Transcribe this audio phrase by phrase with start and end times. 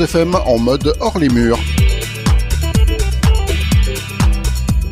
[0.00, 1.58] FM en mode hors les murs.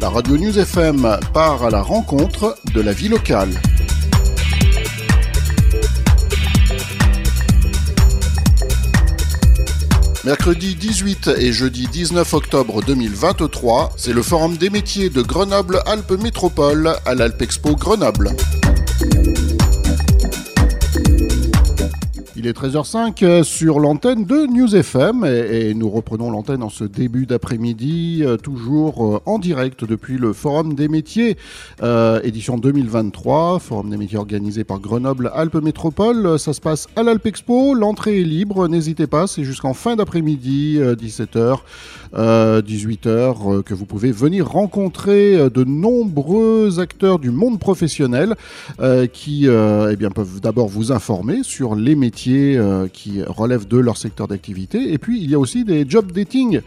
[0.01, 3.51] La radio News FM part à la rencontre de la vie locale.
[10.25, 16.93] Mercredi 18 et jeudi 19 octobre 2023, c'est le Forum des métiers de Grenoble-Alpes Métropole
[17.07, 18.37] à l'Alpexpo Grenoble.
[22.39, 26.85] Il est 13h05 euh, sur l'antenne de News FM et, nous reprenons l'antenne en ce
[26.85, 31.37] début d'après-midi, euh, toujours euh, en direct depuis le Forum des métiers,
[32.23, 36.39] édition 2023, Forum des métiers organisé par Grenoble Alpes Métropole.
[36.39, 41.59] Ça se passe à l'Alpexpo, l'entrée est libre, n'hésitez pas, c'est jusqu'en fin d'après-midi, 17h,
[42.15, 48.37] 18h, que vous pouvez venir rencontrer de nombreux acteurs du monde professionnel
[49.13, 53.97] qui eh bien, peuvent d'abord vous informer sur les métiers euh, qui relèvent de leur
[53.97, 54.93] secteur d'activité.
[54.93, 56.61] Et puis, il y a aussi des job dating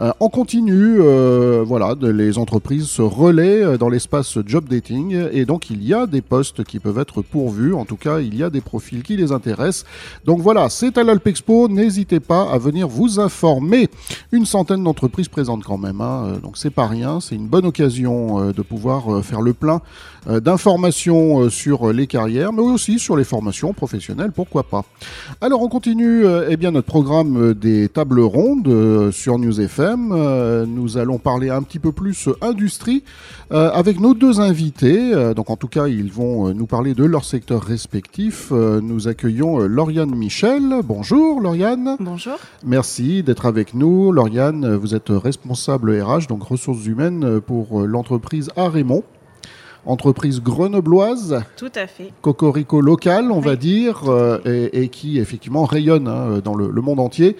[0.00, 0.98] euh, en continu.
[1.00, 5.28] Euh, voilà, les entreprises se relaient dans l'espace job dating.
[5.32, 7.74] Et donc, il y a des postes qui peuvent être pourvus.
[7.74, 9.86] En tout cas, il y a des profils qui les intéressent.
[10.24, 11.68] Donc voilà, c'est à l'Alpexpo.
[11.68, 13.88] N'hésitez pas à venir vous informer.
[14.32, 16.00] Une centaine d'entreprises présentes quand même.
[16.00, 16.38] Hein.
[16.42, 17.20] Donc, c'est pas rien.
[17.20, 19.80] C'est une bonne occasion de pouvoir faire le plein
[20.26, 24.84] d'informations sur les carrières, mais aussi sur les formations professionnelles, pourquoi pas.
[25.40, 29.60] Alors on continue euh, eh bien, notre programme euh, des tables rondes euh, sur News
[29.60, 30.08] FM.
[30.66, 33.04] nous allons parler un petit peu plus industrie
[33.50, 35.12] avec nos deux invités.
[35.34, 38.50] donc en tout cas, ils vont nous parler de leur secteur respectif.
[38.50, 40.80] nous accueillons Lauriane Michel.
[40.84, 41.96] Bonjour Lauriane.
[42.00, 42.36] Bonjour.
[42.64, 44.12] Merci d'être avec nous.
[44.12, 49.02] Lauriane, vous êtes responsable RH, donc ressources humaines pour l'entreprise à Raymond
[49.88, 51.42] entreprise grenobloise.
[51.56, 52.12] Tout à fait.
[52.20, 57.36] Cocorico local, on va dire, euh, et, qui effectivement rayonne hein, dans le, monde entier.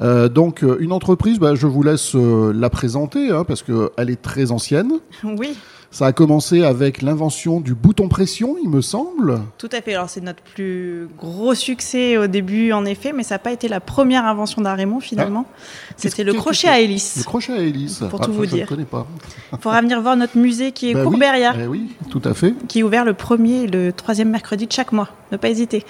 [0.00, 4.20] Euh, donc euh, une entreprise, bah, je vous laisse la présenter hein, parce qu'elle est
[4.20, 4.94] très ancienne.
[5.24, 5.56] Oui.
[5.92, 9.40] Ça a commencé avec l'invention du bouton pression, il me semble.
[9.58, 9.94] Tout à fait.
[9.94, 13.66] Alors, c'est notre plus gros succès au début, en effet, mais ça n'a pas été
[13.66, 15.46] la première invention d'Arémont, finalement.
[15.48, 15.94] Ah.
[15.96, 17.16] C'était le crochet à hélice.
[17.18, 18.04] Le crochet à hélice.
[18.08, 18.66] Pour tout ah, vous dire.
[18.68, 19.04] Je ne connais pas.
[19.52, 21.56] Il faudra venir voir notre musée qui est bah Courberrière.
[21.60, 22.54] Eh oui, tout à fait.
[22.68, 25.08] Qui est ouvert le premier et le troisième mercredi de chaque mois.
[25.32, 25.84] Ne pas hésiter.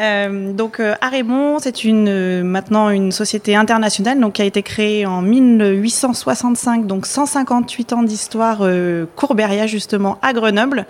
[0.00, 4.62] Euh, donc euh, Arémont, c'est une euh, maintenant une société internationale donc qui a été
[4.62, 10.86] créée en 1865, donc 158 ans d'histoire euh, Courberia justement à Grenoble.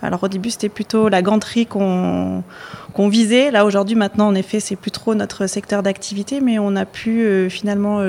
[0.00, 2.42] Alors au début c'était plutôt la ganterie qu'on
[2.94, 3.50] qu'on visait.
[3.50, 7.20] Là aujourd'hui maintenant en effet c'est plus trop notre secteur d'activité, mais on a pu
[7.20, 8.00] euh, finalement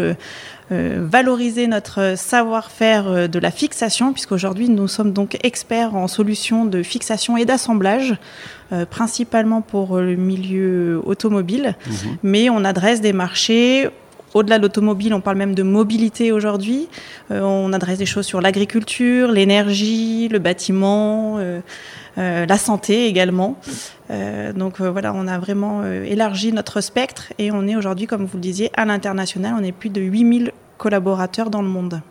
[0.72, 6.84] valoriser notre savoir-faire euh, de la fixation, puisqu'aujourd'hui nous sommes donc experts en solutions de
[6.84, 8.16] fixation et d'assemblage,
[8.72, 12.18] euh, principalement pour le milieu automobile, mhm.
[12.24, 13.90] mais on adresse des marchés
[14.34, 16.88] au-delà de l'automobile, on parle même de mobilité aujourd'hui.
[17.30, 21.40] on adresse des choses sur l'agriculture, l'énergie, le bâtiment,
[22.18, 23.58] la santé également.
[24.56, 28.42] donc voilà, on a vraiment élargi notre spectre et on est aujourd'hui, comme vous le
[28.42, 29.56] disiez, à l'international.
[29.60, 32.02] On est plus de 8000 collaborateurs dans le monde.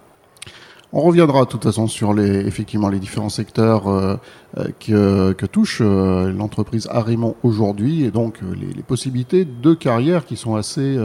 [0.92, 4.16] On reviendra de toute façon sur les, effectivement les différents secteurs euh,
[4.56, 10.56] euh, que, touche euh, l'entreprise Arimont aujourd'hui et donc les, possibilités de carrière qui sont
[10.56, 10.98] assez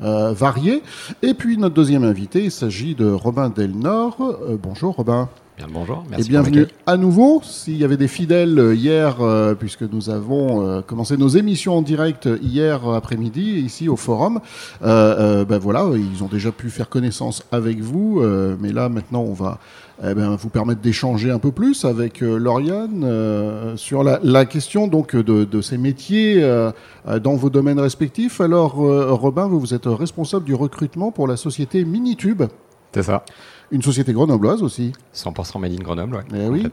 [0.00, 0.82] variées.
[1.22, 4.16] Et puis notre deuxième invité, il s'agit de Robin Delnor.
[4.62, 5.30] bonjour Robin
[5.72, 6.26] bonjour, merci.
[6.26, 7.40] Et bienvenue à nouveau.
[7.42, 11.76] S'il y avait des fidèles euh, hier, euh, puisque nous avons euh, commencé nos émissions
[11.76, 14.40] en direct hier après-midi ici au forum,
[14.80, 18.22] ben voilà, ils ont déjà pu faire connaissance avec vous,
[18.60, 19.58] mais là maintenant on va
[20.04, 25.44] eh ben, vous permettre d'échanger un peu plus avec Lauriane sur la, question donc de,
[25.44, 26.42] de ces métiers
[27.22, 28.40] dans vos domaines respectifs.
[28.40, 32.42] Alors Robin, vous, vous êtes responsable du recrutement pour la société Minitube.
[32.92, 33.24] C'est ça.
[33.72, 34.92] Une société grenobloise aussi.
[35.14, 36.66] 100% made in Grenoble, ouais, eh oui.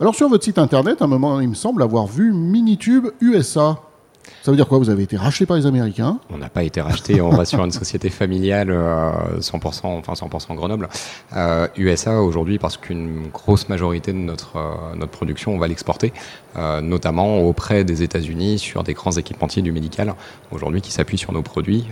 [0.00, 3.78] Alors sur votre site internet, à un moment, il me semble avoir vu Minitube USA.
[4.42, 4.78] Ça veut dire quoi?
[4.78, 6.18] Vous avez été racheté par les Américains?
[6.30, 10.54] On n'a pas été racheté, on reste sur une société familiale 100%, euh, enfin 100%
[10.56, 10.88] Grenoble.
[11.76, 16.12] USA euh, aujourd'hui parce qu'une grosse majorité de notre, euh, notre production, on va l'exporter,
[16.82, 20.14] notamment auprès des États-Unis sur des grands équipementiers du médical,
[20.50, 21.86] aujourd'hui qui s'appuient sur nos produits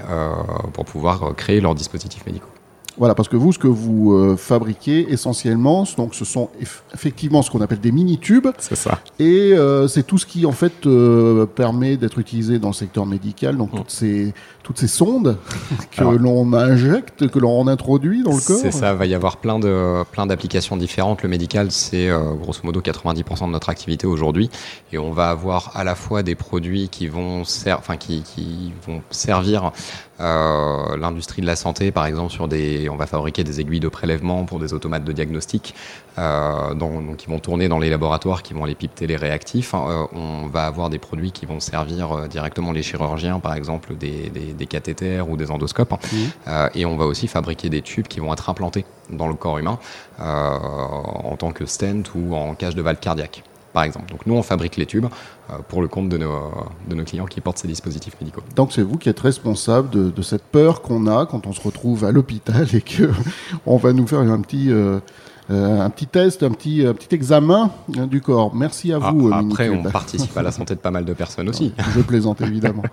[0.72, 2.48] pour pouvoir créer leurs dispositifs médicaux.
[2.98, 6.50] Voilà, parce que vous, ce que vous euh, fabriquez essentiellement, donc ce sont
[6.92, 8.48] effectivement ce qu'on appelle des mini-tubes.
[8.58, 9.00] C'est ça.
[9.18, 13.06] Et euh, c'est tout ce qui, en fait, euh, permet d'être utilisé dans le secteur
[13.06, 13.56] médical.
[13.56, 15.38] Donc, toutes ces, toutes ces sondes
[15.96, 18.58] que l'on injecte, que l'on introduit dans le corps.
[18.60, 21.22] C'est ça, il va y avoir plein de plein d'applications différentes.
[21.22, 22.10] Le médical, c'est
[22.40, 24.50] grosso modo 90% de notre activité aujourd'hui.
[24.92, 29.02] Et on va avoir à la fois des produits qui vont, ser qui, qui vont
[29.10, 29.72] servir
[30.20, 34.44] l'industrie de la santé, par exemple, sur des, on va fabriquer des aiguilles de prélèvement
[34.44, 35.74] pour des automates de diagnostic,
[36.16, 39.74] donc, qui vont tourner dans les laboratoires, qui vont aller pipeter les réactifs.
[39.74, 40.08] Hein.
[40.12, 44.66] on va avoir des produits qui vont servir directement les chirurgiens, par exemple des, des,
[44.66, 45.92] cathéters ou des endoscopes.
[45.92, 45.98] Hein.
[46.12, 46.78] Mmh.
[46.78, 49.78] et on va aussi fabriquer des tubes qui vont être implantés dans le corps humain
[50.18, 54.10] en tant que stent ou en cage de valve cardiaque par exemple.
[54.10, 55.06] Donc nous, on fabrique les tubes
[55.50, 58.42] euh, pour le compte de nos, clients qui portent ces dispositifs médicaux.
[58.56, 62.04] Donc c'est vous qui êtes responsable de, cette peur qu'on a quand on se retrouve
[62.04, 64.70] à l'hôpital et qu'on va nous faire un petit...
[64.70, 65.00] Euh,
[65.50, 68.54] euh, un petit test, un petit, un petit examen hein, du corps.
[68.54, 69.30] Merci à vous.
[69.32, 71.72] Ah, après, on participe à la santé de pas mal de personnes aussi.
[71.94, 72.84] Je plaisante évidemment.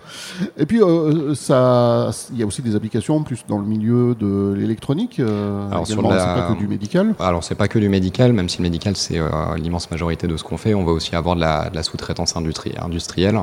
[0.56, 4.54] Et puis, euh, ça, il y a aussi des applications plus dans le milieu de
[4.56, 5.20] l'électronique.
[5.20, 7.14] Euh, alors, c'est pas que du médical.
[7.20, 9.20] Alors, c'est pas que du médical, même si le médical c'est
[9.56, 10.74] l'immense majorité de ce qu'on fait.
[10.74, 13.40] On va aussi avoir de la, la sous-traitance industrielle.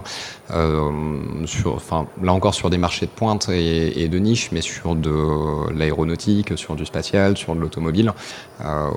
[1.45, 4.95] sur, enfin, là encore sur des marchés de pointe et, et de niche, mais sur
[4.95, 8.13] de l'aéronautique, sur du spatial, sur de l'automobile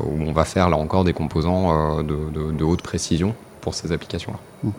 [0.08, 4.38] où on va faire là encore des composants euh, de, haute précision pour ces applications-là.
[4.64, 4.70] Mmh.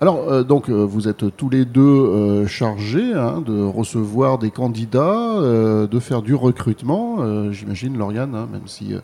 [0.00, 5.40] Alors, euh, donc, euh, vous êtes tous les deux chargés hein, de recevoir des candidats,
[5.40, 7.50] de faire du recrutement.
[7.52, 8.94] J'imagine, Lauriane, hein, même si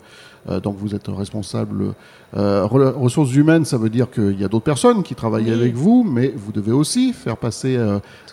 [0.61, 1.93] donc vous êtes responsable
[2.33, 6.33] ressources humaines, ça veut dire qu'il y a d'autres personnes qui travaillent avec vous, mais
[6.35, 7.77] vous devez aussi faire passer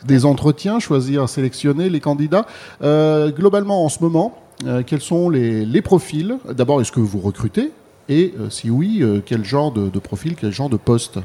[0.04, 2.46] des entretiens, choisir, sélectionner les candidats.
[2.80, 4.34] globalement, en ce moment,
[4.66, 6.36] euh, quels sont les, profils?
[6.50, 7.70] D'abord, est-ce que vous recrutez?
[8.08, 11.18] Et euh, si oui, euh, quel genre de, profil, quel genre de poste?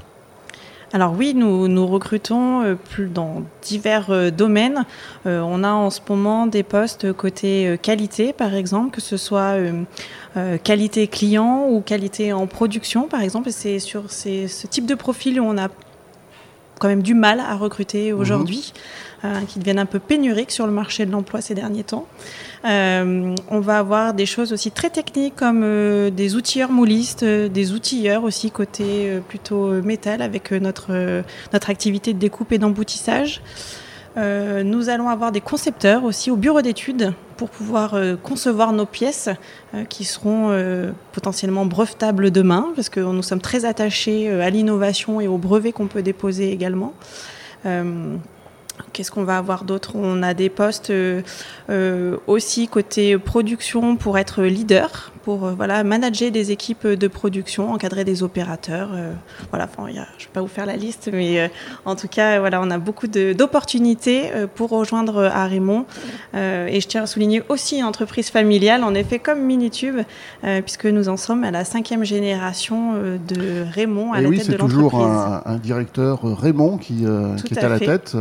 [0.96, 4.86] Alors oui, nous, nous recrutons plus dans divers domaines.
[5.26, 9.56] on a en ce moment des postes côté qualité, par exemple, que ce soit
[10.64, 13.50] qualité client ou qualité en production, par exemple.
[13.50, 15.68] Et c'est sur ce type de profil où on a
[16.80, 18.82] quand même du mal à recruter aujourd'hui, mhm.
[19.48, 22.08] Qui deviennent un peu pénuriques sur le marché de l'emploi ces derniers temps.
[22.66, 27.48] Euh, on va avoir des choses aussi très techniques comme euh, des outilleurs moulistes, euh,
[27.48, 31.24] des outilleurs aussi côté plutôt métal avec notre,
[31.54, 33.42] notre activité de découpe et d'emboutissage.
[34.18, 39.30] nous allons avoir des concepteurs aussi au bureau d'études pour pouvoir concevoir nos pièces
[39.90, 40.56] qui seront
[41.12, 45.88] potentiellement brevetables demain, parce que nous sommes très attachés à l'innovation et aux brevets qu'on
[45.88, 46.94] peut déposer également.
[48.96, 49.98] Qu'est-ce qu'on va avoir d'autre?
[49.98, 51.22] On a des postes euh,
[51.70, 57.74] euh, aussi côté production pour être leader, pour euh, voilà, manager des équipes de production,
[57.74, 58.92] encadrer des opérateurs.
[59.50, 61.52] voilà, je ne vais pas vous faire la liste, mais
[61.84, 65.86] en tout cas, voilà, on a beaucoup d'opportunités pour rejoindre à Raymond.
[66.34, 69.98] et je tiens à souligner aussi une entreprise familiale, en effet, comme Minitube,
[70.64, 74.58] puisque nous en sommes à la cinquième génération de Raymond à la oui, tête de
[74.58, 74.82] l'entreprise.
[74.84, 75.06] c'est toujours
[75.46, 77.06] un, directeur Raymond qui,
[77.46, 78.16] qui est à, la tête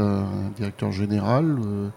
[0.56, 1.88] directeur général euh,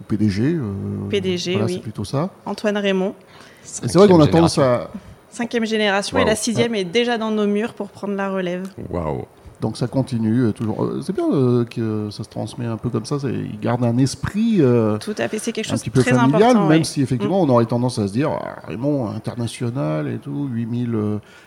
[0.00, 0.54] ou PDG.
[0.54, 1.74] Euh, PDG, oui.
[1.74, 2.30] C'est plutôt ça.
[2.46, 3.14] Antoine Raymond.
[3.62, 4.90] C'est vrai qu'on a tendance à.
[5.30, 8.66] Cinquième génération et la sixième est déjà dans nos murs pour prendre la relève.
[8.90, 9.26] Waouh.
[9.60, 10.84] Donc ça continue euh, toujours.
[10.84, 13.16] Euh, c'est bien euh, que ça se transmet un peu comme ça.
[13.24, 14.62] Il garde un esprit.
[15.00, 17.50] Tout à fait, c'est quelque chose peu très familial, important, même si effectivement mm.
[17.50, 20.96] on aurait tendance à se dire ah, Raymond international et tout, 8000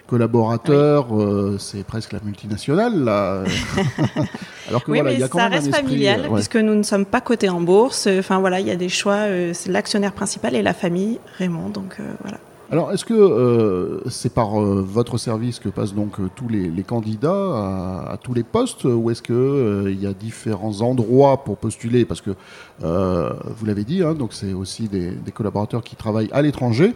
[0.08, 1.08] collaborateurs,
[1.60, 3.44] c'est presque la multinationale là.
[4.70, 6.84] Alors que oui, mais il y a quand ça même reste familial puisque nous ne
[6.84, 8.08] sommes pas cotés en bourse.
[8.08, 9.26] Enfin voilà, il y a des choix.
[9.54, 11.70] c'est l'actionnaire principal et la famille Raymond.
[11.70, 12.38] Donc voilà.
[12.74, 16.72] Alors, est-ce que euh, c'est par euh, votre service que passent donc euh, tous les,
[16.82, 22.04] candidats à, tous les postes ou est-ce qu'il y a différents endroits pour postuler?
[22.04, 22.32] Parce que
[22.82, 26.96] vous l'avez dit, hein, donc c'est aussi des, collaborateurs qui travaillent à l'étranger.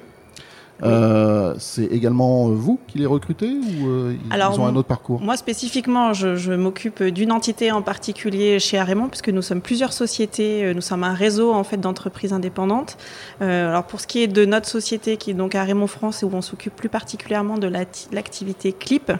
[0.84, 5.22] Euh, c'est également vous qui les recrutez ou euh, ils ont un autre parcours?
[5.22, 10.64] Moi spécifiquement, je, m'occupe d'une entité en particulier chez Arémont puisque nous sommes plusieurs sociétés,
[10.64, 12.98] euh, nous sommes un réseau en fait d'entreprises indépendantes.
[13.40, 16.42] alors pour ce qui est de notre société qui est donc Arémont France où on
[16.42, 17.68] s'occupe plus particulièrement de
[18.12, 19.16] l'activité Clip, euh,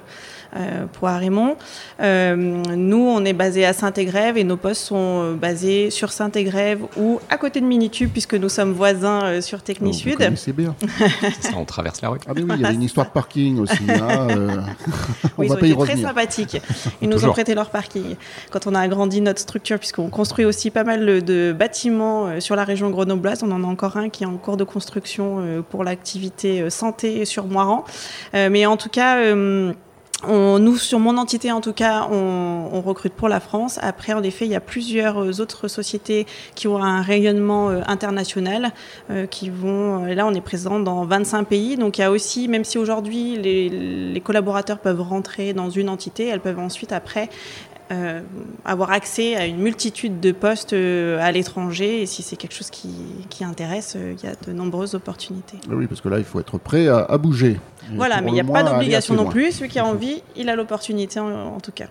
[0.94, 1.56] pour Arémont.
[2.00, 6.82] Euh, nous, on est basé à Saint-Égrève et nos postes sont euh, basés sur Saint-Égrève
[6.98, 10.18] ou à côté de Minitube puisque nous sommes voisins sur Technisud.
[10.36, 10.76] C'est bien.
[11.56, 12.20] on traverse la rue.
[12.28, 13.84] Ah oui, il y a une histoire de parking aussi.
[13.90, 14.28] Hein,
[15.38, 16.62] on va pas y très sympathiques.
[17.02, 18.16] Ils nous ont prêté leur parking.
[18.52, 22.64] Quand on a agrandi notre structure, puisqu'on construit aussi pas mal de bâtiments sur la
[22.64, 26.70] région grenobloise, on en a encore un qui est en cours de construction pour l'activité
[26.70, 27.86] santé sur Moiran.
[28.34, 29.18] Mais en tout cas,
[30.26, 33.80] nous, sur mon entité en tout cas, on, recrute pour la France.
[33.82, 37.82] Après, en effet, il y a plusieurs euh, autres sociétés qui ont un rayonnement euh,
[37.88, 38.72] international,
[39.10, 40.06] euh, qui vont.
[40.06, 41.76] Là, on est présent dans 25 pays.
[41.76, 45.90] Donc, il y a aussi, même si aujourd'hui les, les, collaborateurs peuvent rentrer dans une
[45.90, 47.30] entité, elles peuvent ensuite après
[47.92, 48.22] euh,
[48.66, 52.02] avoir accès à une multitude de postes euh, à l'étranger.
[52.02, 52.90] Et si c'est quelque chose qui,
[53.30, 55.58] qui intéresse, euh, il y a de nombreuses opportunités.
[55.70, 57.60] Ah Oui, parce que là, il faut être prêt à, à bouger.
[57.92, 59.52] Et Voilà, mais il n'y a pas d'obligation non plus.
[59.54, 61.88] Celui qui a envie, il a l'opportunité en, en tout cas.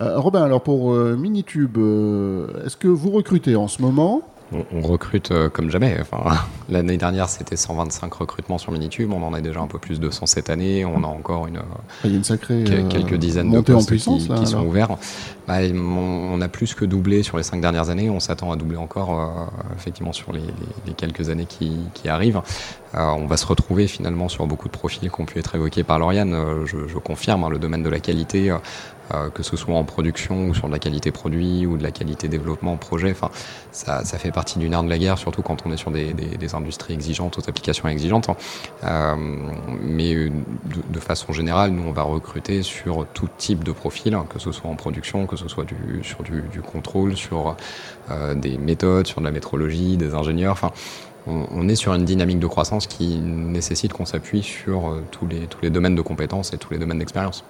[0.00, 4.22] Euh, Robin, alors pour euh, Minitube, euh, est-ce que vous recrutez en ce moment?
[4.52, 5.96] On, on recrute euh, comme jamais.
[6.00, 6.36] Enfin,
[6.68, 9.12] L'année dernière, c'était 125 recrutements sur Minitube.
[9.12, 10.84] On en a déjà un peu plus de 100 cette année.
[10.84, 11.60] On a encore une,
[12.04, 14.46] Il y a une sacrée quel- euh, quelques dizaines de postes puissance qui, là, qui
[14.46, 14.96] sont ouverts.
[15.48, 15.76] Bah, on,
[16.34, 18.10] on a plus que doublé sur les cinq dernières années.
[18.10, 19.26] On s'attend à doubler encore euh,
[19.76, 20.46] effectivement sur les, les-
[20.86, 22.40] les quelques années qui, qui arrivent.
[22.94, 25.84] Euh, on va se retrouver finalement sur beaucoup de profils qui ont pu être évoqués
[25.84, 26.34] par Lauriane.
[26.34, 28.54] Euh, je, je confirme hein, le domaine de la qualité.
[29.14, 31.90] Euh, que ce soit en production ou sur de la qualité produit ou de la
[31.90, 33.30] qualité développement projet, enfin,
[33.72, 36.94] ça, fait partie du nerf de la guerre, surtout quand on est sur des, industries
[36.94, 38.28] exigeantes, aux applications exigeantes.
[38.84, 39.16] Euh,
[39.80, 40.30] mais euh,
[40.90, 44.52] de, façon générale, nous, on va recruter sur tout type de profil, hein, que ce
[44.52, 45.64] soit en production, que ce soit
[46.02, 47.56] sur du, contrôle, sur
[48.36, 50.52] des méthodes, sur de la métrologie, des ingénieurs.
[50.52, 50.70] Enfin,
[51.26, 55.60] on, est sur une dynamique de croissance qui nécessite qu'on s'appuie sur tous, les, tous
[55.62, 57.44] les domaines de compétences et tous les domaines d'expérience.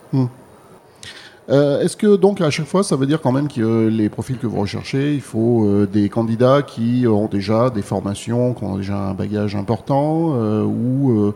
[1.49, 4.09] Euh, Est-ce que donc à chaque fois, ça veut dire quand même que euh, les
[4.09, 8.65] profils que vous recherchez, il faut euh, des candidats qui ont déjà des formations, qui
[8.65, 11.33] ont déjà un bagage important, ou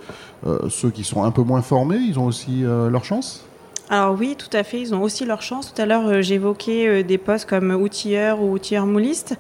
[0.68, 3.44] ceux qui sont un peu moins formés, ils ont aussi leur chance?
[3.90, 5.74] Alors oui, tout à fait, ils ont aussi leur chance.
[5.74, 9.36] Tout à l'heure, euh, j'évoquais euh, des postes comme outilleur ou outilleur mouliste.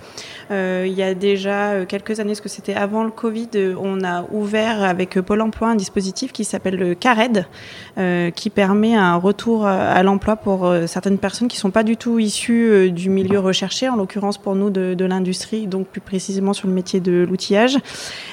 [0.50, 3.48] Euh, il y a déjà quelques années, parce que c'était avant le Covid,
[3.80, 7.46] on a ouvert avec Pôle emploi un dispositif qui s'appelle le CARED,
[8.34, 12.18] qui permet un retour à, l'emploi pour certaines personnes qui ne sont pas du tout
[12.18, 16.68] issues du milieu recherché, en l'occurrence pour nous de, de l'industrie, donc plus précisément sur
[16.68, 17.78] le métier de l'outillage.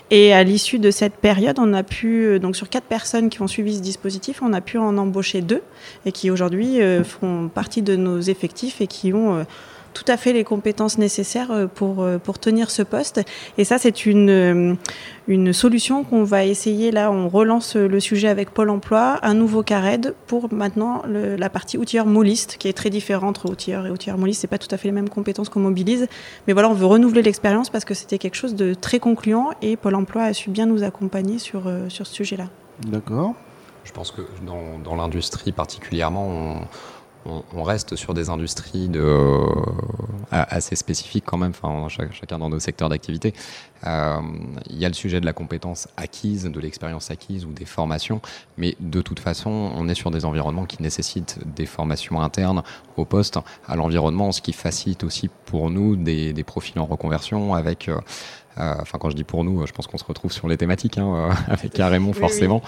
[0.10, 3.48] Et à l'issue de cette période, on a pu, donc sur quatre personnes qui ont
[3.48, 5.62] suivi ce dispositif, on a pu en embaucher deux
[6.06, 9.44] et qui aujourd'hui euh, font partie de nos effectifs et qui ont euh,
[9.94, 13.22] tout à fait les compétences nécessaires euh, pour, pour tenir ce poste.
[13.58, 14.78] Et ça, c'est une,
[15.28, 16.92] une solution qu'on va essayer.
[16.92, 21.78] Là, on relance le sujet avec Pôle emploi, un nouveau CARED pour maintenant la partie
[21.78, 24.42] outilleur mouliste, qui est très différente entre outilleur et outilleur mouliste.
[24.42, 26.08] C'est pas tout à fait les mêmes compétences qu'on mobilise.
[26.48, 29.76] Mais voilà, on veut renouveler l'expérience parce que c'était quelque chose de très concluant et
[29.76, 32.46] Pôle emploi a su bien nous accompagner sur, sur ce sujet-là.
[32.88, 33.36] D'accord.
[33.84, 36.62] Je pense que dans, dans l'industrie particulièrement, on,
[37.26, 39.18] on- on reste sur des industries de,
[40.32, 43.34] a- assez spécifiques quand même, enfin, chac- chacun dans nos secteurs d'activité.
[43.86, 44.20] Euh,
[44.70, 48.22] Il y a le sujet de la compétence acquise, de l'expérience acquise ou des formations,
[48.58, 52.64] mais de toute façon, on est sur des environnements qui nécessitent des formations internes
[52.98, 57.54] au poste, à l'environnement, ce qui facilite aussi pour nous des, des profils en reconversion
[57.54, 57.90] avec...
[58.60, 60.98] euh, Enfin, quand je dis pour nous, je pense qu'on se retrouve sur les thématiques
[60.98, 62.20] hein, euh, avec Raymond Oui, oui.
[62.20, 62.62] forcément.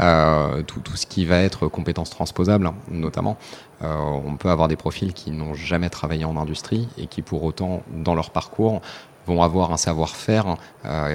[0.00, 3.36] Euh, tout, tout ce qui va être compétences transposables, hein, notamment.
[3.80, 7.82] On peut avoir des profils qui n'ont jamais travaillé en industrie et qui, pour autant,
[7.92, 8.80] dans leur parcours,
[9.26, 10.56] vont avoir un savoir-faire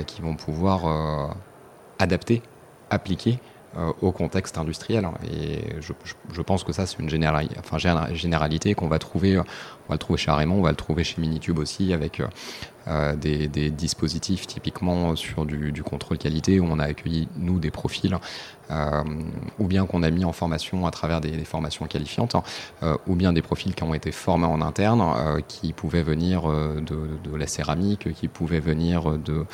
[0.06, 1.32] qui vont pouvoir
[1.98, 2.44] adapter,
[2.92, 3.40] appliquer
[4.02, 5.08] au contexte industriel.
[5.32, 7.10] Et je, je- je pense que ça, c'est une
[7.60, 7.78] enfin,
[8.14, 9.42] généralité qu'on va trouver.
[9.90, 12.28] On va le trouver chez Raymond, on va le trouver chez Minitube aussi, avec euh,
[12.90, 17.60] euh, des, des dispositifs typiquement sur du, du contrôle qualité où on a accueilli nous
[17.60, 18.18] des profils
[18.72, 19.04] euh,
[19.60, 22.44] ou bien qu'on a mis en formation à travers des, des formations qualifiantes hein,
[22.82, 25.04] euh, ou bien des profils qui ont été formés en interne
[25.48, 29.46] qui pouvaient venir de, de la céramique qui pouvaient venir de,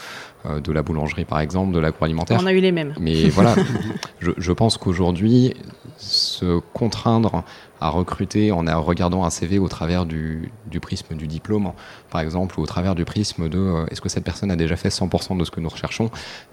[0.59, 2.93] de la boulangerie par exemple de l'agroalimentaire On a eu les mêmes.
[2.99, 3.55] mais voilà,
[4.19, 5.55] je, je pense qu'aujourd'hui,
[5.97, 7.43] se contraindre
[7.85, 10.51] à recruter en regardant un CV au travers du,
[10.81, 11.71] prisme du diplôme,
[12.09, 14.75] par exemple, ou au travers du prisme de euh, est-ce que cette personne a déjà
[14.75, 16.09] fait 100% de ce que nous recherchons,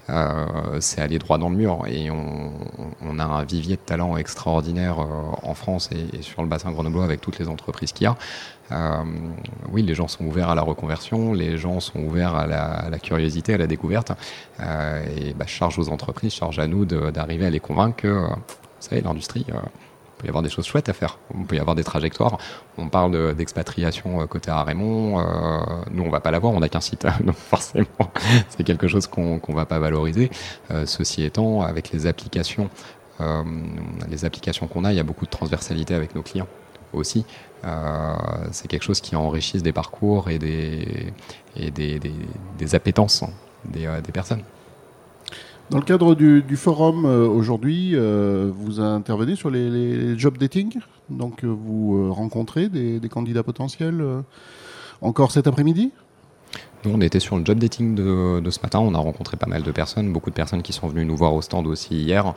[0.09, 0.45] euh,
[0.79, 1.85] c'est aller droit dans le mur.
[1.87, 5.05] Et on, a un vivier de talent extraordinaire euh,
[5.43, 8.15] en France et, sur le bassin grenoblois avec toutes les entreprises qu'il y a.
[9.71, 13.53] Oui, les gens sont ouverts à la reconversion, les gens sont ouverts à la, curiosité,
[13.53, 14.13] à la découverte.
[14.59, 18.35] Et bah, charge aux entreprises, charge à nous d'arriver à les convaincre que, vous
[18.79, 19.45] savez, l'industrie,
[20.23, 21.17] peut y avoir des choses chouettes à faire.
[21.35, 22.37] On peut y avoir des trajectoires.
[22.77, 25.19] On parle de- d'expatriation euh, côté à Raymond.
[25.19, 25.23] euh,
[25.91, 27.05] nous, on va pas l'avoir, on n'a qu'un site.
[27.25, 27.85] Donc forcément,
[28.49, 30.29] c'est quelque chose qu'on qu'on va pas valoriser.
[30.71, 32.69] Euh, ceci étant, avec les applications,
[34.09, 36.47] les applications qu'on a, il y a beaucoup de transversalité avec nos clients
[36.91, 37.25] aussi.
[38.51, 41.13] C'est quelque chose qui enrichisse des parcours et des,
[42.75, 43.23] appétences
[43.65, 44.43] des personnes.
[45.73, 50.77] Dans le cadre du, forum euh, aujourd'hui, euh, vous intervenez sur les, job dating.
[51.09, 54.05] Donc, euh, vous rencontrez des, candidats potentiels
[55.01, 55.91] encore cet après-midi?
[56.85, 58.81] Nous, on était sur le job dating de, ce matin.
[58.81, 61.33] On a rencontré pas mal de personnes, beaucoup de personnes qui sont venues nous voir
[61.33, 62.35] au stand aussi hier.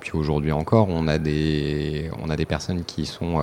[0.00, 3.42] Puis aujourd'hui encore, on a des, on a des personnes qui sont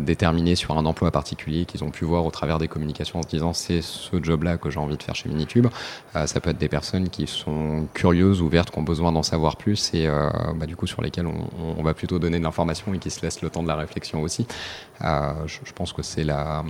[0.00, 3.28] déterminés sur un emploi particulier qu'ils ont pu voir au travers des communications en se
[3.28, 5.66] disant c'est ce job-là que j'ai envie de faire chez Minitube.
[6.12, 9.92] ça peut être des personnes qui sont curieuses, ouvertes, qui ont besoin d'en savoir plus
[9.94, 10.08] et
[10.56, 13.42] bah, du coup sur lesquelles on, va plutôt donner de l'information et qui se laissent
[13.42, 14.46] le temps de la réflexion aussi.
[15.00, 16.64] je, pense que c'est la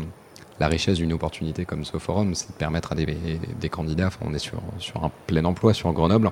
[0.61, 4.39] richesse d'une opportunité comme ce forum, c'est de permettre à des, candidats, enfin, on est
[4.39, 4.61] sur,
[5.03, 6.31] un plein emploi sur Grenoble,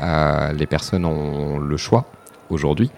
[0.00, 2.06] euh, les personnes ont le choix
[2.50, 2.90] aujourd'hui.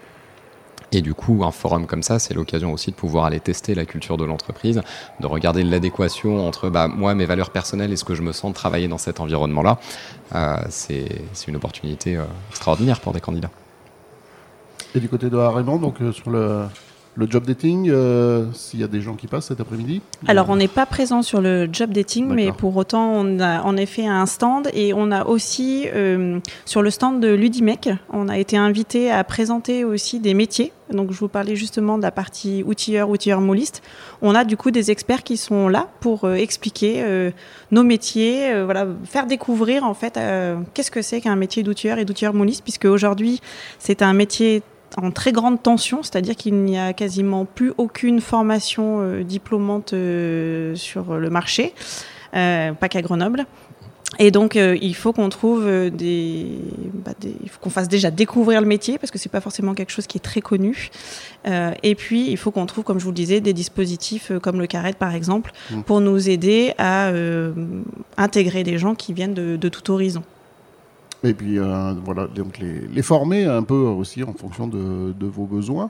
[0.91, 3.85] Et du coup, un forum comme ça, c'est l'occasion aussi de pouvoir aller tester la
[3.85, 4.81] culture de l'entreprise,
[5.19, 8.53] de regarder l'adéquation entre bah, moi, mes valeurs personnelles et ce que je me sens
[8.53, 9.79] travailler dans cet environnement-là.
[10.35, 11.07] Euh, c'est
[11.47, 13.51] une opportunité euh, extraordinaire pour des candidats.
[14.93, 16.65] Et du côté de Raymond, donc sur le,
[17.17, 20.57] le job dating, euh, s'il y a des gens qui passent cet après-midi Alors, on
[20.57, 24.25] n'est pas présent sur le job dating, mais pour autant, on a en effet un
[24.25, 29.11] stand et on a aussi, euh, sur le stand de Ludimec, on a été invité
[29.11, 30.73] à présenter aussi des métiers.
[30.91, 33.81] Donc, je vous parlais justement de la partie outilleur, outilleur mouliste.
[34.21, 37.05] On a du coup des experts qui sont là pour euh, expliquer
[37.71, 40.19] nos métiers, voilà, faire découvrir en fait
[40.73, 43.39] qu'est-ce que c'est qu'un métier d'outilleur et d'outilleur mouliste, puisque aujourd'hui,
[43.79, 44.61] c'est un métier
[44.97, 50.75] en très grande tension, c'est-à-dire qu'il n'y a quasiment plus aucune formation euh, diplômante euh,
[50.75, 51.73] sur le marché,
[52.35, 53.45] euh, pas qu'à Grenoble.
[54.17, 56.47] Et donc, il faut qu'on trouve bah, des,
[57.43, 60.07] il faut qu'on fasse déjà découvrir le métier parce que c'est pas forcément quelque chose
[60.07, 60.89] qui est très connu.
[61.45, 64.67] et puis, il faut qu'on trouve, comme je vous le disais, des dispositifs comme le
[64.67, 65.81] Carrette par exemple, mmh.
[65.81, 67.11] pour nous aider à
[68.15, 70.23] intégrer des gens qui viennent de, de tout horizon.
[71.25, 75.89] Et puis euh, voilà, donc les, former un peu aussi en fonction de, vos besoins.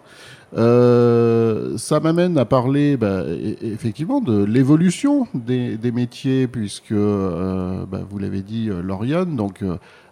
[0.55, 8.01] Euh, ça m'amène à parler bah, e, effectivement de l'évolution des, métiers, puisque euh, bah,
[8.09, 9.63] vous l'avez dit, Lauriane, donc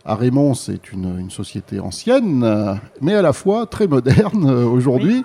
[0.06, 2.46] à Raymond, c'est une, société ancienne,
[3.02, 5.24] mais à la fois très moderne euh, aujourd'hui.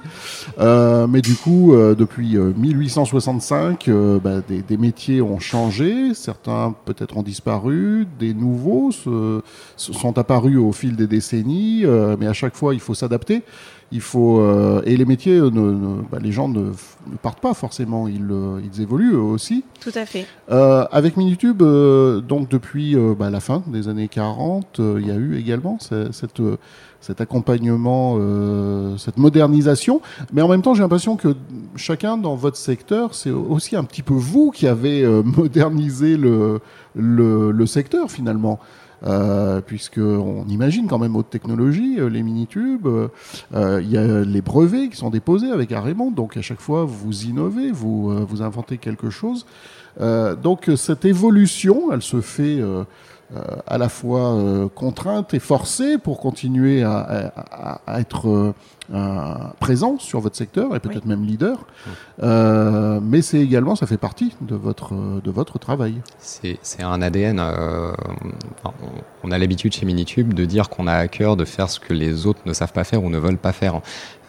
[0.60, 3.90] Euh, mais du coup, euh, depuis 1865,
[4.22, 8.90] bah, des, métiers ont changé, certains peut-être ont disparu, des nouveaux
[9.76, 11.84] sont apparus au fil des décennies,
[12.18, 13.42] mais à chaque fois, il faut s'adapter.
[13.90, 16.72] Il faut euh, et les métiers, euh, ne, bah, les gens ne,
[17.22, 19.64] partent pas forcément, ils, euh, ils évoluent aussi.
[19.80, 20.26] Tout à fait.
[20.48, 25.78] avec Minitube, donc depuis bah, la fin des années 40, il y a eu également
[25.80, 26.42] cette,
[27.00, 28.18] cet accompagnement,
[28.98, 30.00] cette modernisation.
[30.32, 31.34] Mais en même temps, j'ai l'impression que
[31.76, 36.60] chacun dans votre secteur, c'est aussi un petit peu vous qui avez modernisé le,
[36.94, 38.58] le, le secteur finalement
[39.04, 42.86] euh, puisqu'on imagine quand même haute technologie, euh, les mini-tubes.
[43.54, 46.84] Euh, il y a les brevets qui sont déposés avec Arémont, donc à chaque fois
[46.84, 49.46] vous innovez, vous, inventez quelque chose.
[50.00, 52.62] donc cette évolution, elle se fait
[53.66, 57.32] à la fois contrainte et forcée pour continuer à
[57.98, 58.54] être
[59.60, 61.66] présent sur votre secteur et peut-être même leader.
[62.22, 66.00] Euh, mais c'est également, ça fait partie de votre, de votre travail.
[66.18, 67.38] C'est un ADN.
[67.40, 67.92] Euh,
[69.22, 71.92] on a l'habitude chez Minitube de dire qu'on a à cœur de faire ce que
[71.92, 73.80] les autres ne savent pas faire ou ne veulent pas faire.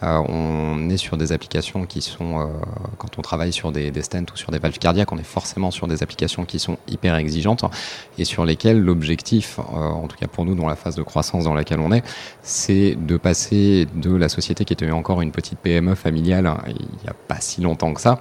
[0.02, 2.50] Euh, on est sur des applications qui sont,
[2.96, 5.70] quand on travaille sur des, des, stents ou sur des valves cardiaques, on est forcément
[5.70, 7.64] sur des applications qui sont hyper exigeantes
[8.16, 11.54] et sur lesquelles l'objectif, en tout cas pour nous dans la phase de croissance dans
[11.54, 12.02] laquelle on est,
[12.42, 16.74] c'est de passer de la société qui était encore une petite PME familiale hein, il
[16.74, 18.18] n'y a pas si longtemps que ça,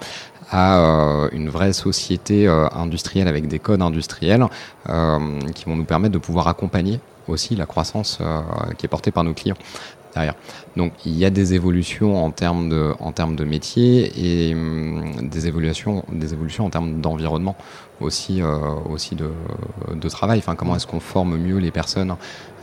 [0.50, 4.46] à euh, une vraie société euh, industrielle avec des codes industriels
[4.90, 8.20] euh, qui vont nous permettre de pouvoir accompagner aussi la croissance
[8.78, 9.58] qui est portée par nos clients
[10.14, 10.36] derrière.
[10.76, 14.12] Donc il y a des évolutions en termes de, métier
[14.50, 17.56] et hum, des, évolutions, des évolutions en termes d'environnement
[18.02, 18.58] aussi, euh,
[18.90, 19.30] aussi de,
[20.10, 20.40] travail.
[20.40, 22.16] Enfin, comment est-ce qu'on forme mieux les personnes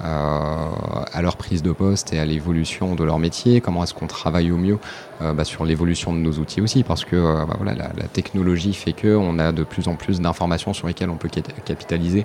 [0.03, 0.69] euh,
[1.13, 3.61] à leur prise de poste et à l'évolution de leur métier?
[3.61, 4.79] Comment est-ce qu'on travaille au mieux
[5.23, 6.83] euh, bah, sur l'évolution de nos outils aussi?
[6.83, 10.89] Parce que bah, voilà, la, technologie fait qu'on a de plus en plus d'informations sur
[10.89, 11.31] lesquelles on peut
[11.65, 12.25] capitaliser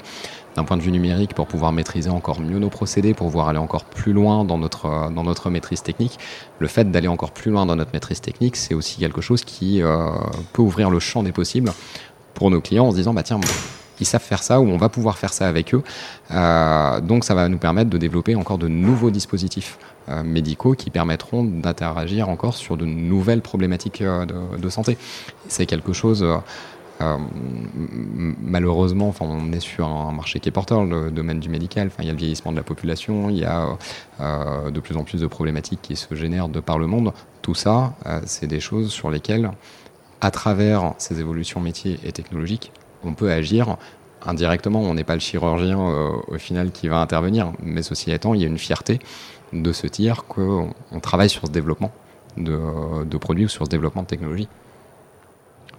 [0.56, 3.60] d'un point de vue numérique pour pouvoir maîtriser encore mieux nos procédés, pour pouvoir aller
[3.60, 6.20] encore plus loin dans notre, maîtrise technique.
[6.60, 9.82] Le fait d'aller encore plus loin dans notre maîtrise technique, c'est aussi quelque chose qui
[10.54, 11.72] peut ouvrir le champ des possibles
[12.34, 13.40] pour nos clients en se disant bah tiens
[14.02, 15.84] ils savent faire ça ou on va pouvoir faire ça avec eux.
[16.32, 19.78] Euh, donc ça va nous permettre de développer encore de nouveaux dispositifs
[20.10, 24.98] euh, médicaux qui permettront d'interagir encore sur de nouvelles problématiques euh, de, santé.
[25.48, 26.26] C'est quelque chose
[28.42, 31.90] malheureusement, enfin, on est sur un marché qui est porteur, le domaine du médical.
[32.00, 33.78] Il y a le vieillissement de la population, il y a
[34.20, 37.14] de plus en plus de problématiques qui se génèrent de par le monde.
[37.42, 37.94] Tout ça,
[38.26, 39.52] c'est des choses sur lesquelles
[40.22, 42.72] à travers ces évolutions métiers et technologiques,
[43.04, 43.78] on peut agir
[44.26, 44.80] indirectement.
[44.82, 48.42] On n'est pas le chirurgien euh, au final qui va intervenir, mais ceci étant, il
[48.42, 49.00] y a une fierté
[49.52, 51.92] de se dire qu'on travaille sur ce développement
[52.38, 54.48] de, produits ou sur ce développement de technologie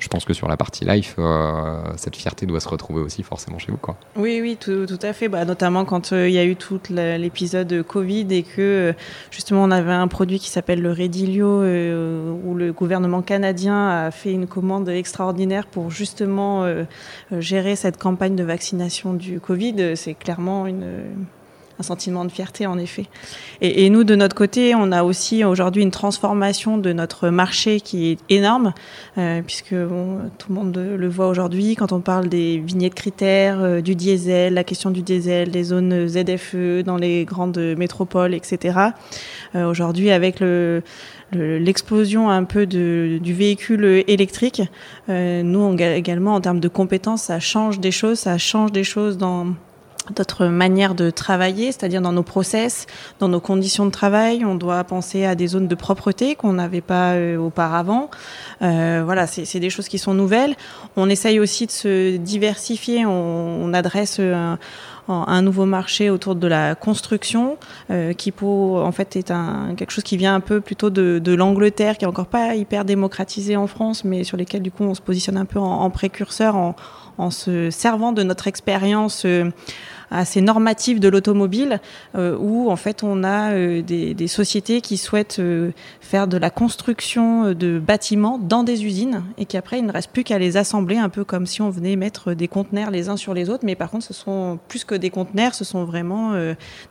[0.03, 3.59] je pense que sur la partie life, euh, cette fierté doit se retrouver aussi forcément
[3.59, 3.79] chez vous.
[3.79, 3.97] Quoi.
[4.17, 5.29] Oui, oui, tout, à fait.
[5.29, 8.93] Bah, notamment quand euh, il y a eu tout l'épisode Covid et que euh,
[9.31, 14.33] justement on avait un produit qui s'appelle le Redilio, où le gouvernement canadien a fait
[14.33, 16.67] une commande extraordinaire pour justement
[17.31, 19.97] gérer cette campagne de vaccination du Covid.
[19.97, 21.05] C'est clairement une
[21.83, 23.07] un sentiment de fierté en effet.
[23.61, 28.13] Et, nous, de notre côté, on a aussi aujourd'hui une transformation de notre marché qui
[28.13, 28.73] est énorme,
[29.19, 33.81] euh, puisque tout le monde le voit aujourd'hui quand on parle des vignettes critères, euh,
[33.81, 38.79] du diesel, la question du diesel, des zones ZFE dans les grandes métropoles, etc.
[39.57, 40.83] Euh, aujourd'hui, avec le
[41.35, 44.61] l'explosion un peu du véhicule électrique,
[45.09, 49.47] nous également en termes de compétences, ça change des choses, ça change des choses dans
[50.17, 52.87] notre manière de travailler, c'est-à-dire dans nos process,
[53.21, 54.45] dans nos conditions de travail.
[54.45, 58.11] On doit penser à des zones de propreté qu'on n'avait pas euh, auparavant.
[58.63, 60.57] Euh, voilà, c'est des choses qui sont nouvelles.
[60.97, 63.07] On essaye aussi de se diversifier.
[63.07, 64.59] On, on adresse un,
[65.09, 67.57] un, nouveau marché autour de la construction,
[67.91, 71.19] euh, qui pour, en fait est un, quelque chose qui vient un peu plutôt de,
[71.19, 74.85] de l'Angleterre, qui est encore pas hyper démocratisé en France, mais sur lesquels du coup
[74.85, 76.75] on se positionne un peu en, en précurseur, en,
[77.23, 79.25] en se servant de notre expérience.
[79.25, 79.51] Euh,
[80.13, 81.81] assez normative de l'automobile,
[82.17, 86.37] euh, où en fait on a euh, des, des, sociétés qui souhaitent euh, faire de
[86.37, 90.57] la construction de bâtiments dans des usines et qu'après il ne reste plus qu'à les
[90.57, 93.65] assembler, un peu comme si on venait mettre des conteneurs les uns sur les autres,
[93.65, 96.33] mais par contre ce sont plus que des conteneurs, ce sont vraiment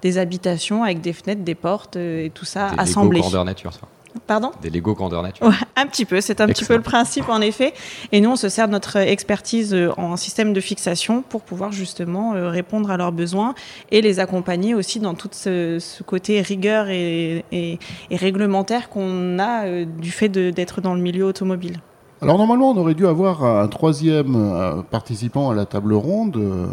[0.02, 3.22] des habitations avec des fenêtres, des portes et tout ça des assemblé.
[3.46, 3.88] nature, ça.
[4.28, 5.48] Pardon Des Lego grandeur nature.
[5.48, 7.74] Ouais, un petit peu, c'est un petit peu le principe en effet.
[8.12, 11.72] Et nous, on se sert de notre expertise euh, en système de fixation pour pouvoir
[11.72, 13.56] justement euh, répondre à leurs besoins
[13.92, 19.40] et les accompagner aussi dans tout ce, ce côté rigueur et, et, et réglementaire qu'on
[19.40, 21.80] a euh, du fait d'être dans le milieu automobile.
[22.24, 26.68] Alors normalement, on aurait dû avoir un troisième euh, participant à la table ronde, euh,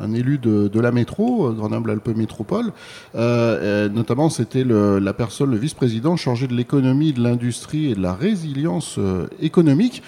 [0.00, 2.72] un élu de, la métro, euh, Grenoble-Alpes Métropole.
[3.14, 8.14] Euh, notamment, c'était la personne, le vice-président chargé de l'économie, de l'industrie et de la
[8.14, 8.98] résilience
[9.42, 10.02] économique.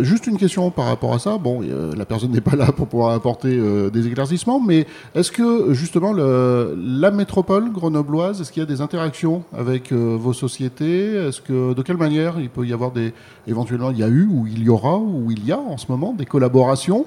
[0.00, 1.36] juste une question par rapport à ça.
[1.36, 6.12] Bon, la personne n'est pas là pour pouvoir apporter des éclaircissements, mais est-ce que justement
[6.12, 11.14] le, la métropole grenobloise, est-ce qu'il y a des interactions avec vos sociétés?
[11.14, 13.12] Est-ce que de quelle manière il peut y avoir des
[13.46, 15.86] éventuellement il y a eu où il y aura, où il y a en ce
[15.88, 17.06] moment des collaborations.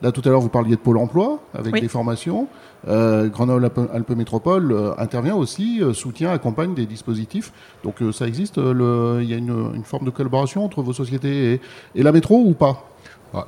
[0.00, 2.46] Là, tout à l'heure, vous parliez de Pôle emploi avec des formations.
[2.86, 7.52] Euh, Grenoble-Alpes Métropole euh, intervient aussi, euh, soutient, accompagne des dispositifs.
[7.82, 11.60] Donc ça existe, il y a une, une, forme de collaboration entre vos sociétés et,
[11.96, 12.84] et la métro ou pas?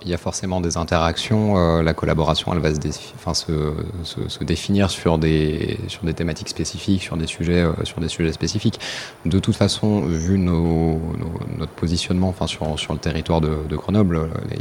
[0.03, 1.57] Il y a forcément des interactions.
[1.57, 3.73] Euh, la collaboration, elle va se,
[4.05, 8.79] se, définir sur des, sur des thématiques spécifiques, sur des sujets, euh, spécifiques.
[9.25, 14.59] De toute façon, vu notre positionnement, sur, le territoire de, Grenoble, les,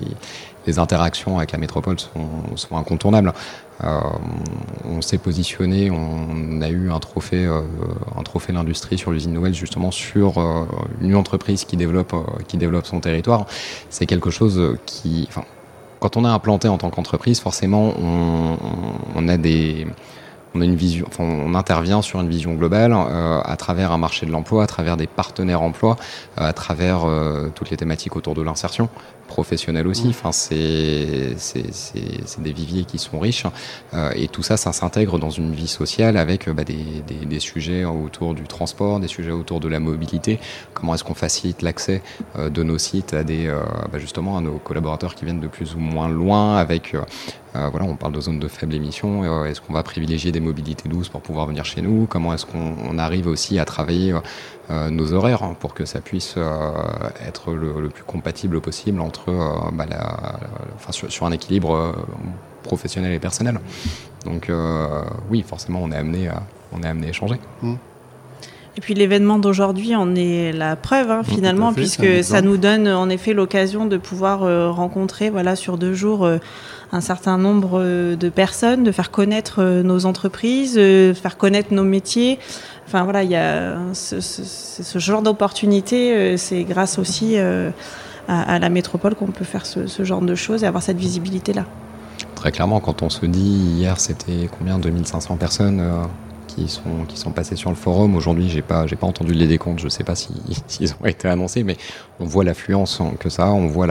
[0.68, 3.34] les interactions avec la métropole sont incontournables.
[3.84, 4.00] Euh,
[4.84, 7.62] on s'est positionné, on a eu un trophée, euh,
[8.18, 10.66] un trophée l'industrie sur l'usine Noël justement sur euh,
[11.02, 12.14] une entreprise qui développe,
[12.48, 13.46] qui développe son territoire.
[13.90, 15.30] C'est quelque chose qui,
[16.00, 17.94] quand on est implanté en tant qu'entreprise, forcément,
[19.16, 19.88] on, a des
[20.56, 23.98] on a une vision, enfin, on intervient sur une vision globale euh, à travers un
[23.98, 25.98] marché de l'emploi, à travers des partenaires emploi,
[26.40, 28.90] euh, à travers euh, toutes les thématiques autour de l'insertion
[29.28, 30.08] professionnelle aussi.
[30.08, 30.10] Mmh.
[30.10, 33.46] Enfin, c'est c'est des viviers qui sont riches
[34.16, 37.86] et tout ça, ça s'intègre dans une vie sociale avec bah, des, des, des, sujets
[37.86, 40.40] autour du transport, des sujets autour de la mobilité.
[40.74, 42.02] Comment est-ce qu'on facilite l'accès
[42.40, 43.56] de nos sites à des
[43.92, 46.96] bah, justement à nos collaborateurs qui viennent de plus ou moins loin avec
[47.56, 49.24] euh, voilà, on parle de zones de faible émission.
[49.24, 52.06] Euh, est-ce qu'on va privilégier des mobilités douces pour pouvoir venir chez nous?
[52.08, 54.14] Comment est-ce qu'on arrive aussi à travailler
[54.70, 56.36] euh, nos horaires hein, pour que ça puisse
[57.26, 59.32] être le, plus compatible possible entre
[59.74, 59.86] bah,
[60.92, 61.96] sur, un équilibre
[62.64, 63.60] professionnel et personnel?
[64.26, 64.52] Donc
[65.30, 67.40] oui, forcément, on est amené à, on est amené à échanger.
[67.62, 67.76] Mmh.
[68.78, 72.88] Et puis l'événement d'aujourd'hui en est la preuve hein, finalement, fait, puisque ça nous donne
[72.88, 76.38] en effet l'occasion de pouvoir euh, rencontrer voilà, sur deux jours euh,
[76.92, 82.40] un certain nombre euh, de personnes, de faire connaître nos entreprises, faire connaître nos métiers.
[82.88, 87.72] Enfin voilà, il y a ce, ce, ce genre d'opportunité, c'est grâce aussi à,
[88.28, 91.66] à, la métropole qu'on peut faire ce, ce genre de choses et avoir cette visibilité-là.
[92.34, 94.80] Très clairement, quand on se dit hier c'était combien?
[94.80, 95.84] 2500 personnes
[96.50, 98.16] qui sont, qui sont passés sur le forum.
[98.16, 100.36] Aujourd'hui, j'ai pas, pas entendu les décomptes, je sais pas s'ils
[100.68, 101.78] si, si ont été annoncés, mais
[102.20, 103.86] on voit l'affluence que ça a, on voit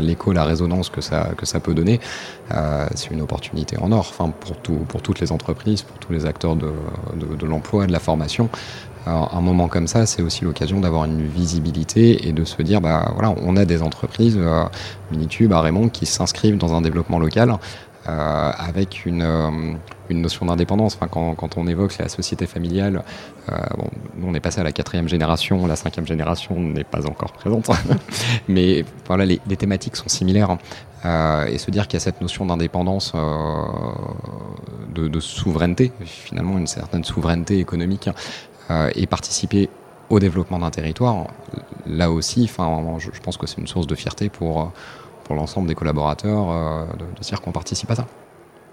[0.00, 2.00] l'écho, la, la, résonance que ça, que ça peut donner.
[2.52, 6.12] Euh, c'est une opportunité en or, enfin, pour, tout, pour toutes les entreprises, pour tous
[6.12, 6.72] les acteurs de,
[7.14, 8.48] de, l'emploi, de la formation.
[9.06, 13.12] un moment comme ça, c'est aussi l'occasion d'avoir une visibilité et de se dire, bah
[13.14, 14.64] voilà, on a des entreprises, euh,
[15.10, 17.56] Minitube, Raymond, qui s'inscrivent dans un développement local.
[18.08, 19.74] Euh, avec une, euh,
[20.08, 20.98] une notion d'indépendance.
[21.00, 23.04] Enfin, quand, on évoque la société familiale,
[23.48, 23.90] euh, bon,
[24.30, 27.70] on est passé à la quatrième génération, la cinquième génération n'est pas encore présente,
[28.48, 30.58] mais voilà, les, thématiques sont similaires.
[31.04, 33.12] Et se dire qu'il y a cette notion d'indépendance,
[34.94, 38.08] de, souveraineté, finalement une certaine souveraineté économique,
[38.94, 39.68] et participer
[40.10, 41.26] au développement d'un territoire,
[41.86, 44.72] là aussi, je pense que c'est une source de fierté pour
[45.24, 48.06] pour l'ensemble des collaborateurs euh, de, de dire qu'on participe à ça.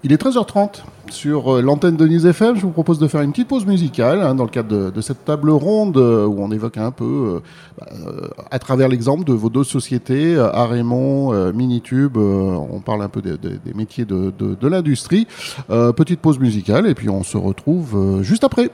[0.02, 2.56] Il est 13h30 sur euh, l'antenne de News FM.
[2.56, 5.00] Je vous propose de faire une petite pause musicale hein, dans le cadre de, de,
[5.02, 7.42] cette table ronde euh, où on évoque un peu,
[7.82, 13.20] euh, à travers l'exemple de vos deux sociétés, Arémon, euh, Minitube, on parle un peu
[13.20, 15.26] des, des, des métiers de, de, de l'industrie.
[15.68, 18.70] petite pause musicale et puis on se retrouve juste après.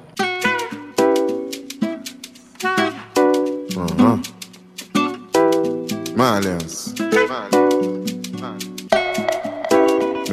[3.75, 4.37] Uh -huh.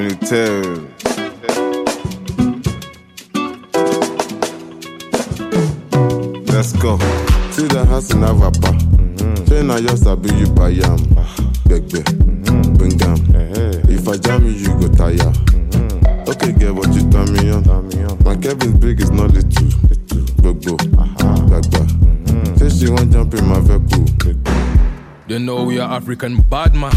[0.03, 0.31] Malins.
[0.31, 1.93] Militaire.
[6.47, 6.97] Let's go.
[7.51, 8.71] See the house in Avapa.
[9.47, 10.97] Say na just sabi you buy am.
[11.67, 12.03] Gbegbe.
[12.77, 13.17] Bring am.
[13.89, 15.33] If I jam you, you go tire.
[16.29, 17.63] Okay, get what you turn me on.
[18.23, 19.67] My Kevin's big is not little.
[20.39, 20.77] Gbogbo.
[21.49, 22.59] Gbagba.
[22.59, 24.52] Say she want jump in my vehicle.
[25.27, 26.93] They know we are African bad man.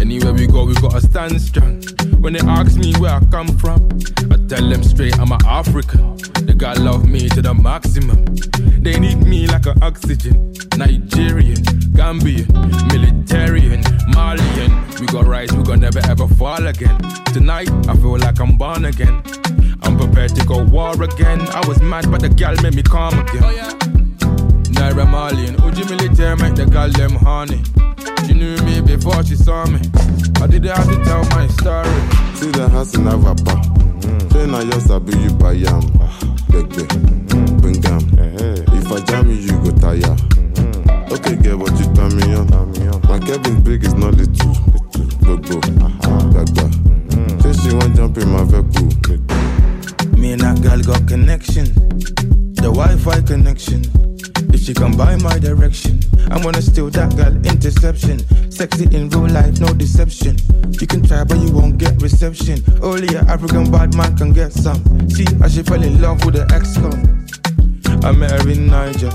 [0.00, 1.80] Anywhere we go, we gotta stand strong.
[2.18, 3.88] When they ask me where I come from,
[4.30, 6.16] I tell them straight I'm an African.
[6.46, 8.24] They gotta love me to the maximum.
[8.82, 10.52] They need me like an oxygen.
[10.76, 11.62] Nigerian,
[11.94, 12.46] Gambian,
[12.90, 15.00] militarian, Malian.
[15.00, 16.98] We got rise, we gonna never ever fall again.
[17.32, 19.22] Tonight, I feel like I'm born again.
[19.82, 21.40] I'm prepared to go war again.
[21.40, 23.44] I was mad, but the gal made me calm again.
[23.44, 23.99] Oh, yeah.
[24.72, 27.62] Naira Marley Uji military make the girl them honey.
[28.26, 29.80] She knew me before she saw me.
[30.40, 31.88] I didn't have to tell my story.
[32.36, 33.54] See the house in Avapa.
[34.00, 34.32] Mm.
[34.32, 35.82] Say na just sabi you buy am.
[36.48, 36.86] Gbegbe.
[37.28, 37.60] Mm.
[37.60, 38.02] Bring am.
[38.18, 38.78] Eh, eh.
[38.78, 40.00] If I jam you, you go tire.
[40.00, 41.12] Mm-hmm.
[41.12, 42.48] Okay, get what you turn me on.
[43.08, 44.54] My Kevin's big is not little.
[45.20, 45.60] Gbogbo.
[45.60, 46.64] Gbagba.
[46.64, 46.68] Uh-huh.
[47.10, 47.40] Mm-hmm.
[47.40, 48.88] Say she want jump in my vehicle.
[50.18, 51.64] Me and that girl got connection.
[52.54, 53.82] The Wi-Fi connection.
[54.52, 56.00] If she come by my direction,
[56.30, 58.18] I'm gonna steal that girl interception.
[58.50, 60.36] Sexy in real life, no deception.
[60.80, 62.64] You can try, but you won't get reception.
[62.82, 64.80] Only an African bad man can get some.
[65.10, 67.26] See, I she fell in love with the ex-con.
[68.02, 69.12] I met her in Niger.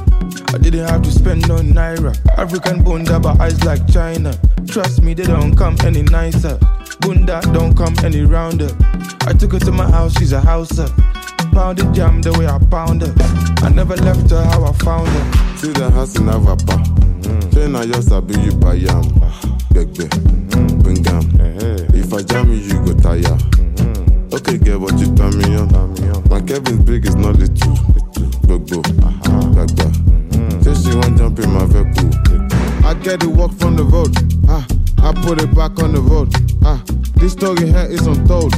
[0.53, 2.13] I didn't have to spend no naira.
[2.37, 4.33] African bunda, but eyes like China.
[4.67, 6.59] Trust me, they don't come any nicer.
[7.01, 8.69] Bunda don't come any rounder.
[9.21, 10.87] I took her to my house, she's a houser
[11.55, 13.15] pounded jam the way I pound it.
[13.63, 15.57] I never left her how I found her.
[15.57, 16.75] See the house in Avapa.
[16.75, 17.49] Mm-hmm.
[17.51, 19.07] Say na just sabi you buy am.
[19.23, 19.31] Ah.
[19.71, 20.03] Gbegbe.
[20.11, 20.81] Mm-hmm.
[20.83, 21.25] Bring am.
[21.95, 23.21] If I jam you, you go tire.
[23.23, 24.35] Mm-hmm.
[24.35, 25.71] Okay, get what you turn me on.
[26.29, 27.75] My Kevin's big is not little.
[28.43, 28.83] Gbogbo.
[28.83, 29.55] Uh-huh.
[29.55, 29.87] Gbagba.
[30.63, 32.11] Say she want jump in my vehicle.
[32.85, 34.11] I get the walk from the road.
[34.49, 34.67] Ah,
[35.01, 36.29] I put it back on the road.
[36.67, 36.81] Ah,
[37.15, 38.51] this story here is untold.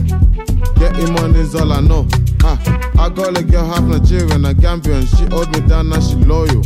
[0.79, 2.07] Getting money is all I know.
[2.43, 2.57] Ah,
[2.97, 5.03] I got a girl half Nigerian, a Gambian.
[5.17, 6.63] She hold me down, now she loyal.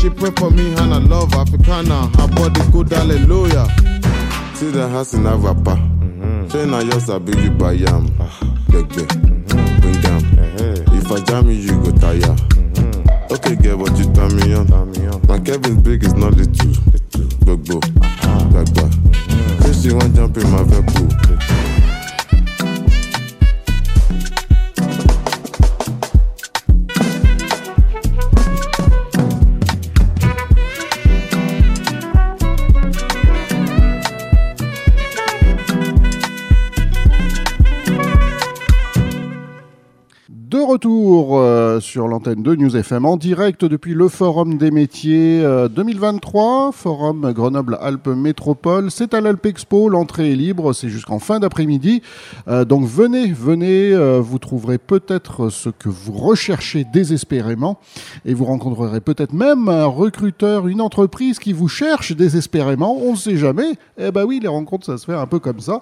[0.00, 2.08] She pray for me and I love Africana.
[2.16, 3.66] Her body good, hallelujah.
[4.54, 5.76] See the house in Avapa.
[6.50, 8.08] Say na just sabi you buy am.
[8.68, 9.06] Gbegbe.
[9.80, 10.22] Bring am.
[10.96, 12.36] If I jam you, you go tire.
[13.30, 14.68] Okay, get what you turn me on.
[15.28, 16.72] My Kevin's big is not little.
[17.44, 17.80] Gbogbo.
[18.50, 19.31] Gbagba.
[19.82, 21.71] She want jump in my vehicle.
[40.82, 45.68] Retour euh, sur l'antenne de News FM en direct depuis le Forum des métiers euh,
[45.68, 48.90] 2023, Forum Grenoble-Alpes Métropole.
[48.90, 52.02] C'est à l'Alpe Expo, l'entrée est libre, c'est jusqu'en fin d'après-midi.
[52.48, 57.78] Euh, donc venez, venez, euh, vous trouverez peut-être ce que vous recherchez désespérément
[58.24, 62.98] et vous rencontrerez peut-être même un recruteur, une entreprise qui vous cherche désespérément.
[63.00, 63.74] On ne sait jamais.
[63.98, 65.80] Eh ben oui, les rencontres, ça se fait un peu comme ça.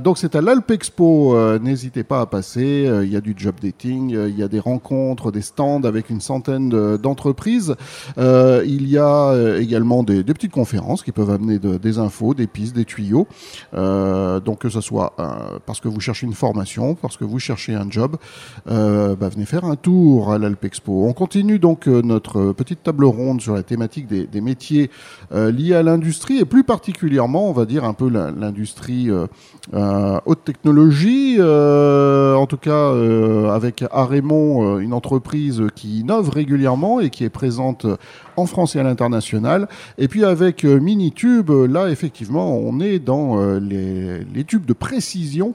[0.00, 2.90] donc c'est à l'Alpe Expo, n'hésitez pas à passer.
[3.02, 6.20] Il y a du job dating il y a des rencontres, des stands avec une
[6.20, 7.74] centaine d'entreprises.
[8.16, 12.84] il y a également des, petites conférences qui peuvent amener des infos, des pistes, des
[12.84, 13.26] tuyaux.
[13.72, 15.14] donc que ce soit
[15.66, 18.16] parce que vous cherchez une formation, parce que vous cherchez un job,
[18.66, 21.04] bah, venez faire un tour à l'Alpexpo.
[21.06, 24.90] On continue donc notre petite table ronde sur la thématique des, des métiers
[25.32, 29.10] liés à l'industrie et plus particulièrement, on va dire un peu l'industrie
[30.24, 37.00] haute technologie, euh, en tout cas euh, avec Arémon, euh, une entreprise qui innove régulièrement
[37.00, 37.86] et qui est présente
[38.36, 39.68] en France et à l'international.
[39.98, 45.54] Et puis avec Minitube, là effectivement, on est dans les, les tubes de précision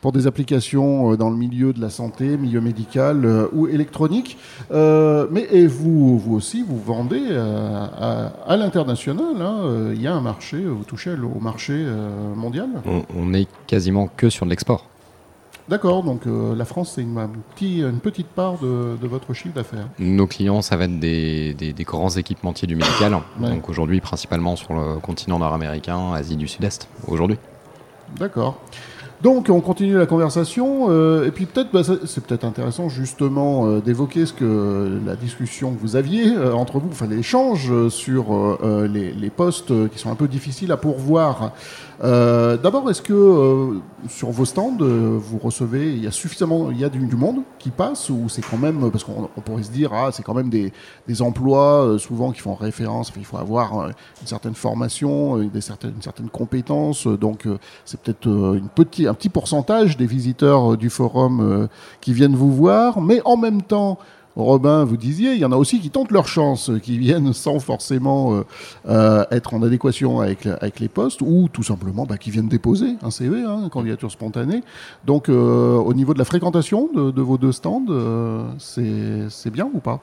[0.00, 4.36] pour des applications dans le milieu de la santé, milieu médical ou électronique.
[4.70, 9.40] mais et vous, vous aussi, vous vendez à, l'international.
[9.40, 11.84] Hein, il y a un marché, vous touchez au marché
[12.36, 12.68] mondial?
[12.86, 14.88] On, on est quasiment que sur l'export.
[15.66, 17.18] D'accord, donc euh, la France, c'est une,
[17.62, 19.88] une, petite part de, votre chiffre d'affaires.
[19.98, 23.16] Nos clients, ça va être des, grands équipementiers du médical.
[23.40, 27.38] Donc aujourd'hui, principalement sur le continent nord-américain, Asie du Sud-Est, aujourd'hui.
[28.18, 28.60] D'accord.
[29.22, 33.80] Donc on continue la conversation euh, et puis peut-être bah, c'est peut-être intéressant justement euh,
[33.80, 39.30] d'évoquer ce que la discussion que vous aviez entre vous, enfin l'échange sur les, les,
[39.30, 41.52] postes qui sont un peu difficiles à pourvoir
[42.02, 46.70] euh, d'abord, est-ce que euh, sur vos stands, euh, vous recevez, il y a suffisamment,
[46.70, 49.70] il y a du, monde qui passe ou c'est quand même, parce qu'on pourrait se
[49.70, 50.72] dire, ah, c'est quand même des,
[51.20, 57.46] emplois souvent qui font référence, il faut avoir une certaine formation, une certaine compétence, donc
[57.84, 61.68] c'est peut-être un petit pourcentage des visiteurs du forum
[62.00, 63.98] qui viennent vous voir, mais en même temps,
[64.36, 67.60] Robin, vous disiez, il y en a aussi qui tentent leur chance, qui viennent sans
[67.60, 68.42] forcément euh,
[68.88, 72.96] euh, être en adéquation avec, avec les postes, ou tout simplement bah, qui viennent déposer
[73.02, 74.62] un CV, hein, une candidature spontanée.
[75.06, 77.84] Donc, euh, au niveau de la fréquentation de, de vos deux stands,
[78.58, 80.00] c'est bien ou pas?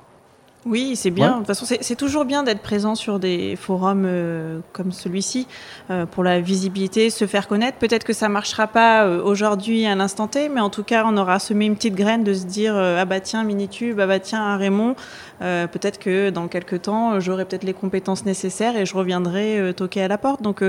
[0.67, 1.31] Oui, c'est bien.
[1.31, 5.47] De toute façon, c'est toujours bien d'être présent sur des forums euh, comme celui-ci
[5.89, 7.79] euh, pour la visibilité, se faire connaître.
[7.79, 11.17] Peut-être que ça marchera pas euh, aujourd'hui à l'instant T, mais en tout cas, on
[11.17, 14.55] aura semé une petite graine de se dire ah bah tiens Minitube, ah bah tiens
[14.57, 14.95] Raymond.
[15.39, 20.07] peut-être que dans quelques temps, j'aurai peut-être les compétences nécessaires et je reviendrai toquer à
[20.07, 20.43] la porte.
[20.43, 20.63] Donc,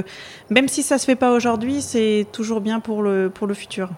[0.49, 3.91] même si ça se fait pas aujourd'hui, c'est toujours bien pour le pour le futur.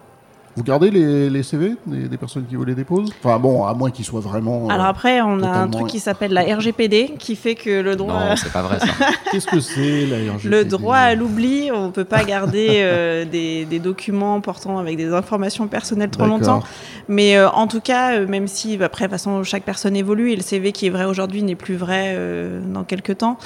[0.55, 4.05] Vous gardez les, CV des, personnes qui vous les déposent Enfin bon, à moins qu'ils
[4.05, 4.67] soient vraiment.
[4.67, 7.97] Euh, Alors après, on a un truc qui s'appelle la RGPD qui fait que le
[7.97, 8.29] droit.
[8.29, 8.87] Non, c'est pas vrai ça.
[9.31, 13.25] Qu'est-ce que c'est la RGPD Le droit à l'oubli, on peut pas garder euh,
[13.69, 16.63] des, documents portant avec des informations personnelles trop longtemps.
[17.09, 20.37] Mais euh, en tout cas, même si après, de toute façon, chaque personne évolue et
[20.37, 22.17] le CV qui est vrai aujourd'hui n'est plus vrai
[22.65, 23.37] dans quelques temps.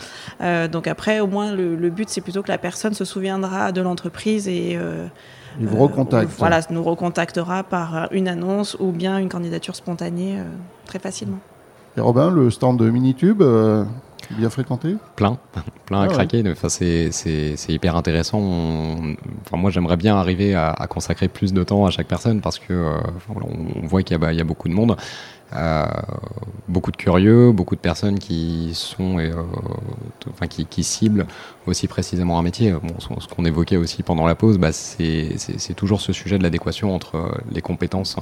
[0.72, 3.82] donc après, au moins, le, le but, c'est plutôt que la personne se souviendra de
[3.82, 4.78] l'entreprise et
[5.60, 6.32] il vous recontacte.
[6.38, 10.44] voilà, nous recontactera par une annonce ou bien une candidature spontanée euh,
[10.86, 11.40] très facilement.
[11.98, 13.84] Et Robin, le stand de Minitube, euh,
[14.32, 14.96] bien fréquenté?
[15.16, 15.38] Plein,
[15.86, 16.44] plein à ah craquer.
[16.50, 17.10] Enfin, c'est
[17.68, 18.40] hyper intéressant.
[18.40, 22.74] Enfin, moi, j'aimerais bien arriver à, consacrer plus de temps à chaque personne parce que
[22.74, 22.98] euh,
[23.30, 24.96] on voit qu'il y, y, a beaucoup de monde.
[25.54, 25.86] Euh,
[26.68, 29.34] beaucoup de curieux, beaucoup de personnes qui sont, euh,
[30.30, 31.26] enfin qui, qui, ciblent
[31.66, 32.72] aussi précisément un métier.
[32.72, 36.94] Bon, ce, qu'on évoquait aussi pendant la pause, bah, c'est toujours ce sujet de l'adéquation
[36.94, 38.18] entre les compétences,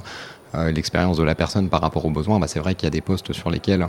[0.54, 2.40] euh, l'expérience de la personne par rapport aux besoins.
[2.40, 3.86] Bah, c'est vrai qu'il y a des postes sur lesquels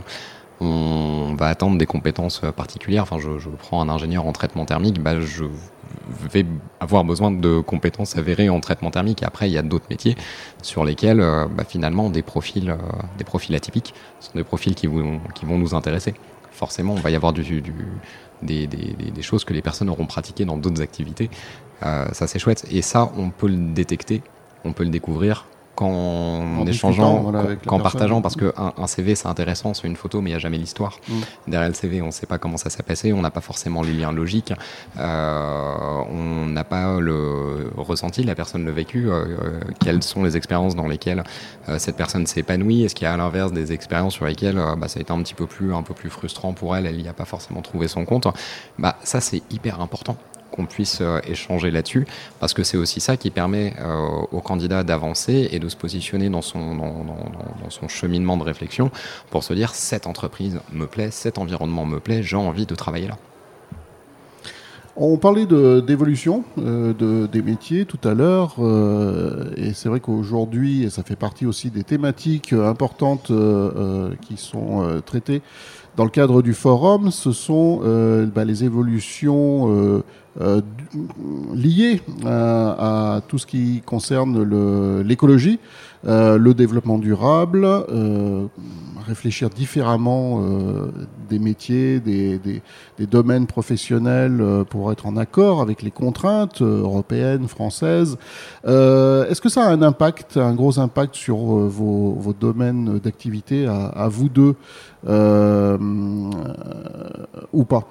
[0.60, 3.02] on va attendre des compétences particulières.
[3.02, 5.44] Enfin, je, prends un ingénieur en traitement thermique, bah, je
[6.30, 6.46] vais
[6.80, 9.22] avoir besoin de compétences avérées en traitement thermique.
[9.22, 10.16] Après, il y a d'autres métiers
[10.62, 12.76] sur lesquels, euh, bah, finalement, des profils, euh,
[13.18, 16.14] des profils atypiques sont des profils qui vont, nous intéresser.
[16.52, 17.62] Forcément, on va y avoir du,
[18.42, 21.30] des, choses que les personnes auront pratiquées dans d'autres activités.
[21.84, 22.66] Euh, ça, c'est chouette.
[22.70, 24.22] Et ça, on peut le détecter,
[24.64, 25.46] on peut le découvrir
[25.82, 27.32] en, échangeant,
[27.66, 30.40] qu'en partageant, parce qu'un un CV c'est intéressant, c'est une photo, mais il n'y a
[30.40, 30.98] jamais l'histoire.
[31.08, 31.14] Mm.
[31.48, 33.82] Derrière le CV, on ne sait pas comment ça s'est passé, on n'a pas forcément
[33.82, 34.52] les liens logiques,
[34.98, 40.36] euh, on n'a pas le ressenti, la personne le vécu, euh, euh, quelles sont les
[40.36, 41.22] expériences dans lesquelles
[41.78, 44.88] cette personne s'est épanouie, est-ce qu'il y a à l'inverse des expériences sur lesquelles bah,
[44.88, 47.08] ça a été un petit peu plus, un peu plus frustrant pour elle, elle n'y
[47.08, 48.26] a pas forcément trouvé son compte.
[48.78, 50.16] Bah, ça c'est hyper important
[50.60, 52.06] qu'on puisse euh, échanger là-dessus,
[52.38, 56.28] parce que c'est aussi ça qui permet euh, au candidat d'avancer et de se positionner
[56.28, 56.60] dans son,
[57.88, 58.90] cheminement de réflexion
[59.30, 63.08] pour se dire cette entreprise me plaît, cet environnement me plaît, j'ai envie de travailler
[63.08, 63.16] là.
[64.96, 68.56] On parlait d'évolution euh, de, des métiers tout à l'heure,
[69.56, 73.32] et c'est vrai qu'aujourd'hui, et ça fait partie aussi des thématiques importantes
[74.20, 75.40] qui sont traitées
[75.96, 77.80] dans le cadre du forum, ce sont
[78.34, 80.02] bah, les évolutions
[80.40, 80.60] euh,
[81.52, 85.58] liées à, tout ce qui concerne l'écologie.
[86.04, 87.66] le développement durable,
[89.06, 90.40] réfléchir différemment
[91.28, 92.62] des métiers, des,
[93.06, 98.16] domaines professionnels pour être en accord avec les contraintes européennes, françaises.
[98.64, 104.28] Est-ce que ça a un impact, un gros impact sur vos, domaines d'activité à, vous
[104.28, 104.54] deux
[107.52, 107.84] ou pas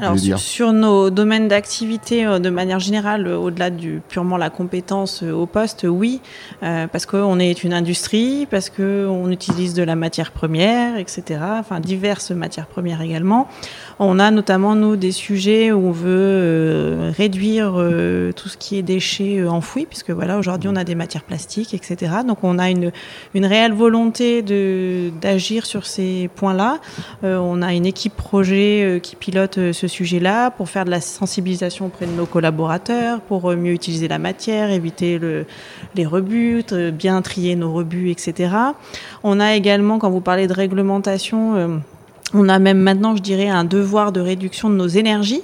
[0.00, 5.22] alors sur, nos domaines d'activité, euh, de manière générale, euh, au-delà du purement la compétence
[5.22, 6.20] euh, au poste, oui,
[6.60, 11.40] parce qu'on est une industrie, parce qu'on utilise de la matière première, etc.
[11.58, 13.48] Enfin diverses matières premières également.
[13.98, 17.72] On a notamment nous des sujets où on veut réduire
[18.36, 22.12] tout ce qui est déchets enfouis, puisque voilà aujourd'hui on a des matières plastiques, etc.
[22.26, 22.92] Donc on a une
[23.34, 24.42] une réelle volonté
[25.20, 26.78] d'agir sur ces points-là.
[27.22, 32.06] on a une équipe projet qui pilote ce sujet-là, pour faire de la sensibilisation auprès
[32.06, 35.46] de nos collaborateurs, pour euh, mieux utiliser la matière, éviter le,
[35.94, 38.54] les rebuts, euh, bien trier nos rebuts, etc.
[39.22, 41.68] On a également, quand vous parlez de réglementation, euh,
[42.34, 45.42] on a même maintenant, je dirais, un devoir de réduction de nos énergies.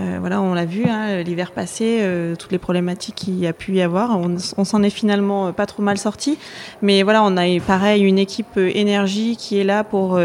[0.00, 3.52] Euh, voilà, on l'a vu hein, l'hiver passé, euh, toutes les problématiques qu'il y a
[3.52, 4.18] pu y avoir.
[4.18, 6.38] On, s'en est finalement euh, pas trop mal sorti,
[6.80, 10.18] mais voilà, on a pareil une équipe énergie qui est là pour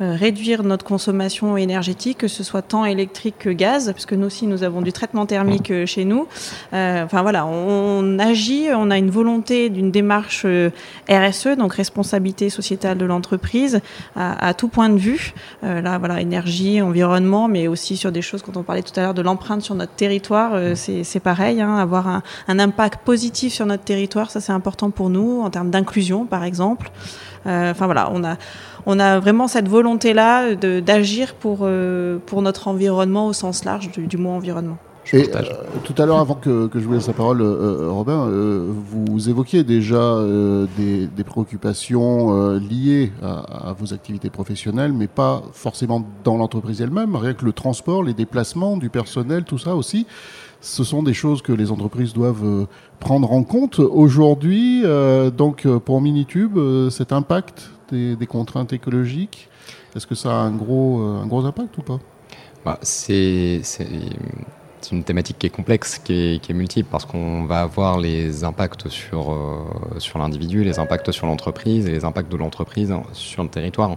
[0.00, 4.46] réduire notre consommation énergétique, que ce soit tant électrique que gaz, parce que nous aussi
[4.46, 6.26] nous avons du traitement thermique chez nous.
[6.72, 10.46] enfin voilà, on, agit, on a une volonté d'une démarche
[11.08, 13.80] RSE, donc responsabilité sociétale de l'entreprise,
[14.16, 15.32] à, à, tout point de vue.
[15.62, 19.13] là, voilà, énergie, environnement, mais aussi sur des choses quand on parlait tout à l'heure
[19.14, 22.22] de l'empreinte sur notre territoire, euh, c'est pareil, hein, avoir un,
[22.58, 26.90] impact positif sur notre territoire, ça c'est important pour nous, en termes d'inclusion par exemple.
[27.46, 28.36] Euh, enfin voilà, on a,
[28.86, 34.16] on a vraiment cette volonté-là d'agir pour, euh, pour notre environnement au sens large du
[34.16, 34.78] mot environnement.
[35.12, 35.42] Et, euh,
[35.84, 39.28] tout à l'heure, avant que, que, je vous laisse la parole, euh, euh Robin, vous
[39.28, 40.18] évoquiez déjà
[40.76, 47.16] des, des, préoccupations liées à, à, vos activités professionnelles, mais pas forcément dans l'entreprise elle-même.
[47.16, 50.06] Rien que le transport, les déplacements du personnel, tout ça aussi,
[50.60, 52.66] ce sont des choses que les entreprises doivent
[52.98, 53.78] prendre en compte.
[53.80, 54.84] Aujourd'hui,
[55.36, 56.58] donc pour Minitube,
[56.90, 59.48] cet impact des, des contraintes écologiques,
[59.94, 62.00] est-ce que ça a un gros, un gros impact ou pas?
[62.64, 63.60] Bah, C'est
[64.84, 68.88] c'est une thématique qui est complexe, qui est, multiple, parce qu'on va avoir les impacts
[68.88, 69.64] sur, euh,
[69.98, 73.96] sur l'individu, les impacts sur l'entreprise et les impacts de l'entreprise sur le territoire.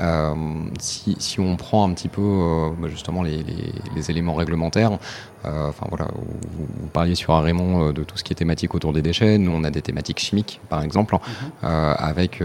[0.00, 0.34] Euh,
[0.80, 4.98] si, si, on prend un petit peu euh, bah, justement les, les, les, éléments réglementaires,
[5.44, 8.92] euh, enfin voilà, vous, vous, parliez sur Raymond de tout ce qui est thématique autour
[8.92, 9.38] des déchets.
[9.38, 11.68] Nous, on a des thématiques chimiques, par exemple, mhm.
[11.98, 12.42] avec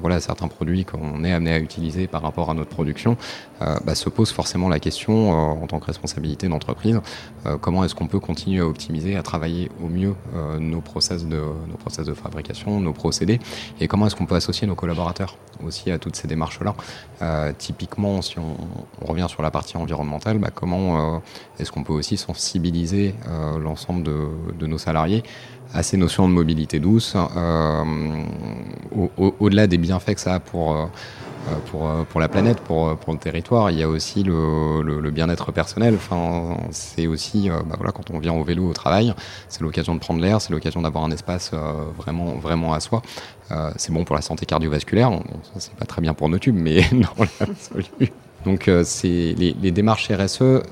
[0.00, 3.16] voilà certains produits qu'on est amené à utiliser par rapport à notre production.
[3.60, 7.00] Bah, se pose forcément la question en tant que responsabilité d'entreprise
[7.60, 10.14] comment est-ce qu'on peut continuer à optimiser, à travailler au mieux
[10.58, 13.38] nos process de nos process de fabrication, nos procédés,
[13.80, 16.28] et comment est-ce qu'on peut associer nos collaborateurs aussi à toutes ces
[17.22, 18.56] Euh, typiquement, si on,
[19.00, 21.18] revient sur la partie environnementale, bah, comment euh,
[21.58, 25.22] est-ce qu'on peut aussi sensibiliser euh, l'ensemble de, nos salariés
[25.72, 27.16] à ces notions de mobilité douce,
[29.40, 30.88] au-delà des bienfaits que ça a pour
[31.70, 33.70] pour, euh, pour la planète, pour, euh, pour le territoire.
[33.70, 35.94] Il y a aussi le, le, bien-être personnel.
[35.94, 39.14] Enfin, c'est aussi, bah voilà, quand on vient au vélo au travail,
[39.48, 41.52] c'est l'occasion de prendre l'air, c'est l'occasion d'avoir un espace
[41.96, 43.02] vraiment, vraiment à soi.
[43.76, 45.12] c'est bon pour la santé cardiovasculaire.
[45.58, 48.12] c'est pas très bien pour nos tubes, mais dans l'absolu.
[48.44, 50.62] Donc, c'est les démarches RSE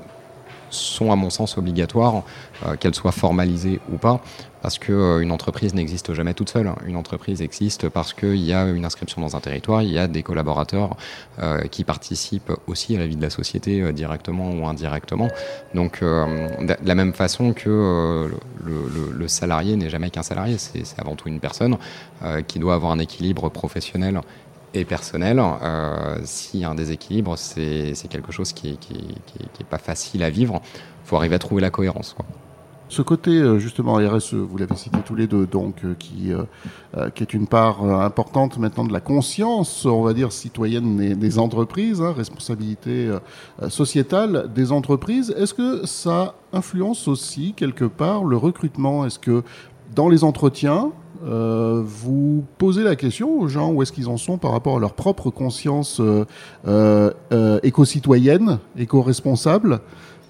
[0.73, 2.23] sont à mon sens obligatoires,
[2.65, 4.21] euh, qu'elles soient formalisées ou pas,
[4.61, 6.71] parce qu'une euh, entreprise n'existe jamais toute seule.
[6.85, 10.07] Une entreprise existe parce qu'il y a une inscription dans un territoire, il y a
[10.07, 10.95] des collaborateurs
[11.39, 15.27] euh, qui participent aussi à la vie de la société directement ou indirectement.
[15.73, 18.29] Donc de la même façon que
[18.63, 21.77] le, salarié n'est jamais qu'un salarié, c'est avant tout une personne
[22.47, 24.21] qui doit avoir un équilibre professionnel
[24.73, 25.39] et personnel.
[25.39, 30.61] Euh, S'il y a un déséquilibre, c'est quelque chose qui n'est pas facile à vivre.
[31.03, 32.15] Il faut arriver à trouver la cohérence.
[32.93, 37.09] Ce côté euh, justement RSE, vous l'avez cité tous les deux, donc euh, qui, euh,
[37.09, 42.01] qui est une part importante maintenant de la conscience, on va dire citoyenne des, entreprises,
[42.01, 43.09] hein, responsabilité
[43.67, 45.33] sociétale des entreprises.
[45.35, 49.07] Est-ce que ça influence aussi quelque part le recrutement?
[49.07, 49.41] Est-ce que
[49.95, 50.91] dans les entretiens,
[51.25, 54.79] euh, vous posez la question aux gens où est-ce qu'ils en sont par rapport à
[54.79, 56.25] leur propre conscience euh,
[56.67, 59.79] euh, éco-citoyenne, éco-responsable.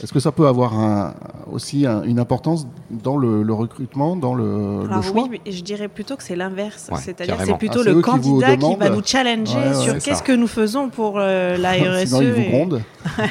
[0.01, 1.13] Est-ce que ça peut avoir un,
[1.49, 6.35] aussi une importance dans le, recrutement, dans le, choix Oui, je dirais plutôt que c'est
[6.35, 6.89] l'inverse.
[6.99, 10.47] C'est-à-dire que c'est plutôt ah, le candidat qui, va nous challenger sur qu'est-ce que nous
[10.47, 12.07] faisons pour la RSE.
[12.07, 12.81] Sinon, il vous gronde.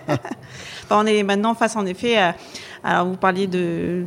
[0.90, 2.34] On est maintenant face en effet à
[2.84, 4.04] alors vous parliez de,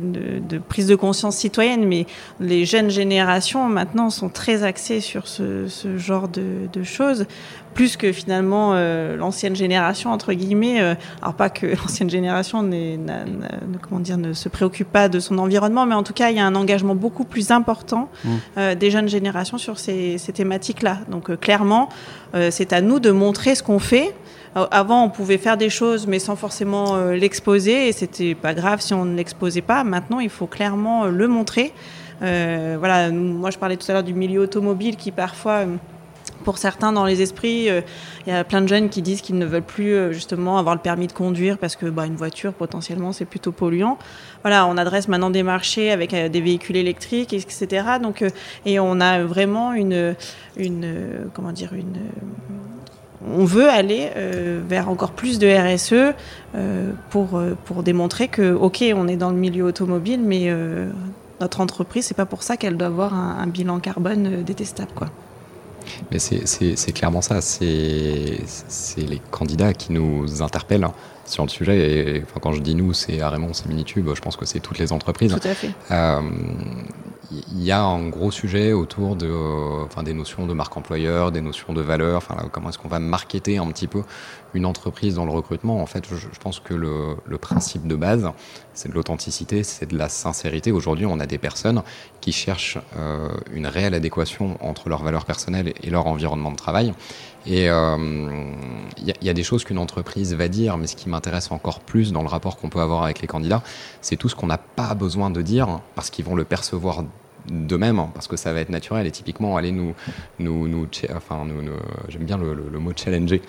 [0.68, 2.06] prise de conscience citoyenne, mais
[2.40, 5.66] les jeunes générations maintenant sont très axées sur ce,
[5.96, 7.26] genre de, choses,
[7.74, 10.80] plus que finalement euh, l'ancienne génération entre guillemets.
[10.80, 12.68] Euh, alors pas que l'ancienne génération
[13.82, 16.40] comment dire, ne se préoccupe pas de son environnement, mais en tout cas il y
[16.40, 18.30] a un engagement beaucoup plus important mmh.
[18.58, 20.98] euh, des jeunes générations sur ces, ces thématiques-là.
[21.08, 21.88] Donc clairement,
[22.50, 24.14] c'est à nous de montrer ce qu'on fait.
[24.56, 28.54] Euh, avant, on pouvait faire des choses, mais sans forcément euh, l'exposer, et c'était pas
[28.54, 29.84] grave si on ne l'exposait pas.
[29.84, 31.72] Maintenant, il faut clairement euh, le montrer.
[32.20, 35.64] voilà, moi, je parlais tout à l'heure du milieu automobile qui parfois
[36.44, 39.46] pour certains dans les esprits, il y a plein de jeunes qui disent qu'ils ne
[39.46, 43.24] veulent plus justement avoir le permis de conduire parce que bah, une voiture potentiellement c'est
[43.24, 43.96] plutôt polluant.
[44.42, 47.84] Voilà, on adresse maintenant des marchés avec des véhicules électriques, etc.
[48.00, 48.24] Donc
[48.66, 50.16] et on a vraiment une
[50.56, 51.98] une comment dire une
[53.26, 56.14] on veut aller euh, vers encore plus de RSE
[56.54, 60.52] euh, pour, euh, pour démontrer que, OK, on est dans le milieu automobile, mais
[61.40, 64.92] notre entreprise, c'est pas pour ça qu'elle doit avoir un, bilan carbone détestable.
[64.94, 65.08] Quoi.
[66.10, 68.40] Mais c'est clairement ça, c'est
[68.96, 70.88] les candidats qui nous interpellent
[71.24, 72.16] sur le sujet.
[72.16, 74.78] Et enfin, quand je dis nous, c'est Raymond, c'est Minitube, je pense que c'est toutes
[74.78, 75.32] les entreprises.
[75.32, 75.70] Tout à fait
[77.52, 81.32] il y a un gros sujet autour de, euh, enfin, des notions de marque employeur,
[81.32, 84.02] des notions de valeur, enfin, comment est-ce qu'on va marketer un petit peu
[84.54, 85.80] une entreprise dans le recrutement.
[85.80, 88.30] En fait, je, pense que le, principe de base,
[88.74, 90.72] c'est de l'authenticité, c'est de la sincérité.
[90.72, 91.82] Aujourd'hui, on a des personnes
[92.20, 96.92] qui cherchent euh, une réelle adéquation entre leurs valeurs personnelles et leur environnement de travail.
[97.46, 98.52] Et il euh,
[99.22, 102.22] y, a des choses qu'une entreprise va dire, mais ce qui m'intéresse encore plus dans
[102.22, 103.62] le rapport qu'on peut avoir avec les candidats,
[104.00, 107.04] c'est tout ce qu'on n'a pas besoin de dire parce qu'ils vont le percevoir
[107.50, 109.06] de même, hein, parce que ça va être naturel.
[109.06, 109.94] Et typiquement, allez nous,
[111.14, 111.46] enfin,
[112.08, 113.42] j'aime bien le, mot challenger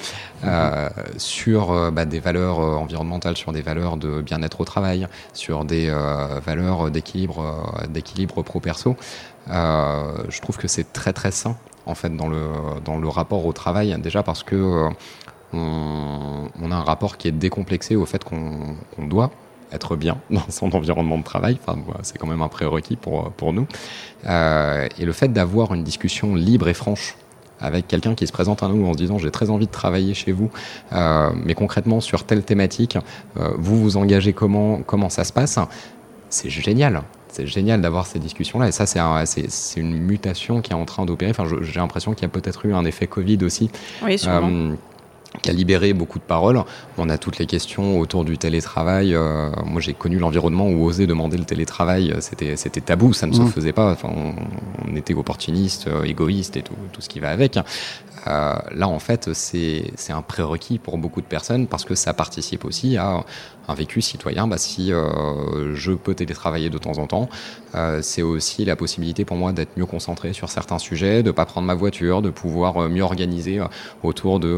[0.43, 5.07] euh, sur euh, bah, des valeurs euh, environnementales, sur des valeurs de bien-être au travail,
[5.33, 5.89] sur des
[6.45, 8.95] valeurs d'équilibre, d'équilibre pro-perso.
[9.47, 12.47] je trouve que c'est très très sain en fait dans le
[12.85, 14.89] dans le rapport au travail, déjà parce que
[15.53, 19.31] on, a un rapport qui est décomplexé au fait qu'on doit
[19.73, 21.57] être bien dans son environnement de travail.
[21.65, 23.67] Enfin, c'est quand même un prérequis pour, pour nous.
[24.27, 27.15] Euh, et le fait d'avoir une discussion libre et franche
[27.59, 30.13] avec quelqu'un qui se présente à nous en se disant j'ai très envie de travailler
[30.13, 30.49] chez vous,
[30.91, 32.97] euh, mais concrètement sur telle thématique,
[33.37, 35.59] euh, vous vous engagez comment, comment ça se passe,
[36.29, 37.03] c'est génial.
[37.29, 38.67] C'est génial d'avoir ces discussions-là.
[38.67, 41.31] Et ça, c'est une mutation qui est en train d'opérer.
[41.31, 43.71] Enfin, j'ai l'impression qu'il y a peut-être eu un effet Covid aussi.
[44.03, 44.75] Oui, sûrement
[45.41, 46.61] qui a libéré beaucoup de paroles.
[46.97, 49.15] On a toutes les questions autour du télétravail.
[49.15, 53.27] Euh, moi, j'ai connu l'environnement où oser demander le télétravail, euh, c'était, c'était tabou, ça
[53.27, 53.47] ne se mmh.
[53.47, 53.91] faisait pas.
[53.91, 57.57] Enfin, on, était opportuniste, euh, égoïste et tout, tout ce qui va avec.
[58.27, 62.13] Euh, là, en fait, c'est, c'est un prérequis pour beaucoup de personnes parce que ça
[62.13, 63.25] participe aussi à
[63.67, 64.47] un vécu citoyen.
[64.47, 67.29] Bah, si euh, je peux télétravailler de temps en temps,
[67.75, 71.45] euh, c'est aussi la possibilité pour moi d'être mieux concentré sur certains sujets, de pas
[71.45, 73.61] prendre ma voiture, de pouvoir mieux organiser
[74.03, 74.53] autour de,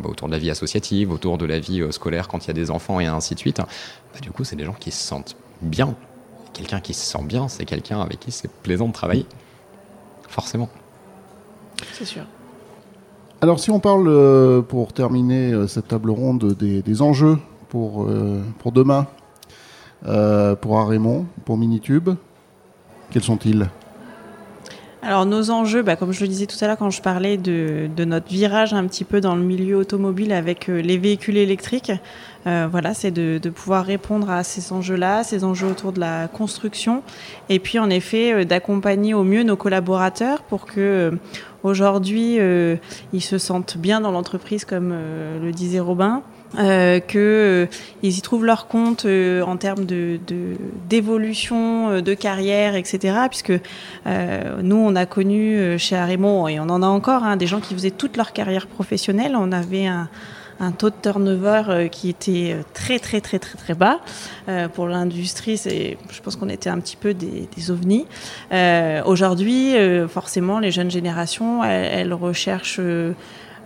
[0.00, 2.54] bah, autour de la vie associative, autour de la vie scolaire quand il y a
[2.54, 3.58] des enfants et ainsi de suite.
[3.58, 5.94] Bah, du coup, c'est des gens qui se sentent bien.
[6.52, 9.26] Quelqu'un qui se sent bien, c'est quelqu'un avec qui c'est plaisant de travailler.
[10.28, 10.68] Forcément.
[11.92, 12.24] C'est sûr.
[13.42, 17.38] Alors si on parle, euh, pour terminer euh, cette table ronde, des, enjeux
[17.70, 19.06] pour, euh, pour demain,
[20.60, 22.10] pour Arémon, pour Minitube,
[23.10, 23.68] quels sont-ils?
[25.02, 27.88] Alors nos enjeux, bah, comme je le disais tout à l'heure quand je parlais de,
[28.04, 31.92] notre virage un petit peu dans le milieu automobile avec les véhicules électriques,
[32.44, 37.02] voilà, c'est de, de, pouvoir répondre à ces enjeux-là, ces enjeux autour de la construction,
[37.50, 41.12] et puis en effet d'accompagner au mieux nos collaborateurs pour que
[41.62, 42.76] Aujourd'hui, euh,
[43.12, 46.22] ils se sentent bien dans l'entreprise, comme euh, le disait Robin.
[46.58, 47.66] Euh, qu'ils euh,
[48.02, 50.18] y trouvent leur compte en termes de
[50.88, 53.14] d'évolution, de, carrière, etc.
[53.28, 53.52] Puisque
[54.62, 57.74] nous, on a connu chez Arémon, et on en a encore, hein, des gens qui
[57.74, 59.36] faisaient toute leur carrière professionnelle.
[59.36, 60.08] On avait un,
[60.60, 64.00] un taux de turnover euh, qui était euh, très très très très très bas
[64.48, 65.56] euh, pour l'industrie.
[65.56, 68.06] C'est, je pense qu'on était un petit peu des, des ovnis.
[69.06, 69.74] Aujourd'hui,
[70.08, 72.80] forcément, les jeunes générations, elles, recherchent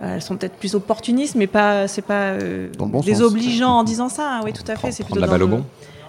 [0.01, 2.33] elles sont peut-être plus opportunistes, mais pas, c'est pas
[3.03, 4.41] désobligeant en disant ça.
[4.43, 4.91] Oui, tout à fait.
[4.91, 5.65] C'est plutôt la balle au bon.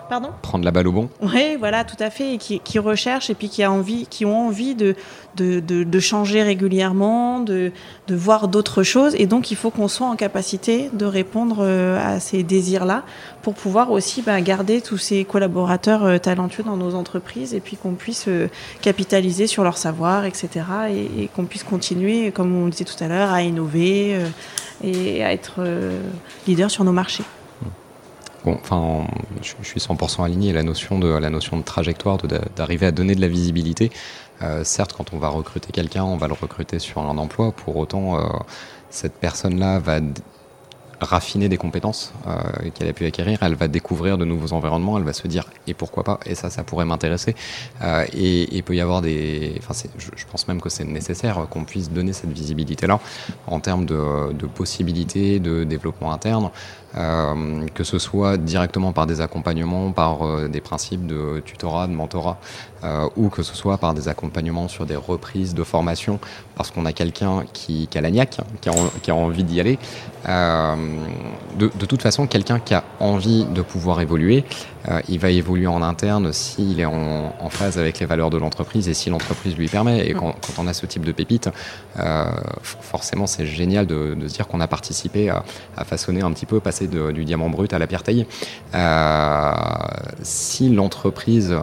[0.08, 1.08] Pardon Prendre la balle au bon.
[1.20, 4.24] Oui, voilà, tout à fait, et qui, qui, recherchent et puis qui, a envie, qui
[4.24, 4.94] ont envie de,
[5.34, 7.72] de, de, changer régulièrement, de,
[8.06, 11.98] de voir d'autres choses, et donc il faut qu'on soit en capacité de répondre euh,
[12.00, 13.02] à ces désirs-là
[13.42, 17.76] pour pouvoir aussi bah, garder tous ces collaborateurs euh, talentueux dans nos entreprises et puis
[17.76, 18.48] qu'on puisse euh,
[18.82, 20.48] capitaliser sur leur savoir, etc.,
[20.90, 24.16] et, et qu'on puisse continuer, comme on disait tout à l'heure, à innover
[24.84, 25.62] et à être
[26.46, 27.24] leader sur nos marchés.
[28.52, 29.06] Enfin,
[29.42, 30.52] je, suis 100% aligné.
[30.52, 33.90] La notion de la notion de trajectoire, de- d'arriver à donner de la visibilité.
[34.42, 37.52] Euh, certes, quand on va recruter quelqu'un, on va le recruter sur un emploi.
[37.52, 38.22] Pour autant, euh,
[38.90, 40.00] cette personne-là va
[40.98, 43.38] raffiner des compétences euh, qu'elle a pu acquérir.
[43.42, 44.96] Elle va découvrir de nouveaux environnements.
[44.96, 46.20] Elle va se dire et pourquoi pas?
[46.24, 47.34] Et ça, ça pourrait m'intéresser.
[48.12, 49.54] Et il peut y avoir des.
[49.58, 52.98] Enfin, je, pense même que c'est nécessaire qu'on puisse donner cette visibilité-là
[53.46, 56.50] en termes de, de possibilités de développement interne,
[56.96, 61.92] euh, que ce soit directement par des accompagnements, par euh, des principes de tutorat, de
[61.92, 62.38] mentorat,
[62.84, 66.18] euh, ou que ce soit par des accompagnements sur des reprises de formation,
[66.54, 69.78] parce qu'on a quelqu'un qui, a la niaque, qui a, envie d'y aller.
[70.26, 74.44] De, toute façon, quelqu'un qui a envie de pouvoir évoluer,
[75.08, 78.94] il va évoluer en interne s'il est en, phase avec les valeurs de l'entreprise et
[78.94, 80.06] si l'entreprise lui permet.
[80.06, 81.50] Et quand, on a ce type de pépite,
[82.62, 85.44] forcément, c'est génial de, de se dire qu'on a participé à,
[85.76, 88.26] à façonner un petit peu, passer du diamant brut à la pierre taillée.
[88.74, 89.52] Euh,
[90.22, 91.54] si l'entreprise,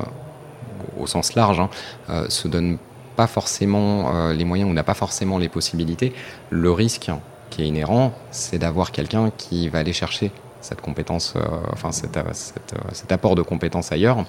[0.99, 1.69] au sens large, hein,
[2.09, 2.77] euh, se donne
[3.15, 6.13] pas forcément euh, les moyens ou n'a pas forcément les possibilités,
[6.49, 7.11] le risque
[7.49, 11.33] qui est inhérent, c'est d'avoir quelqu'un qui va aller chercher cette compétence,
[11.73, 14.23] enfin cet, apport de compétences ailleurs,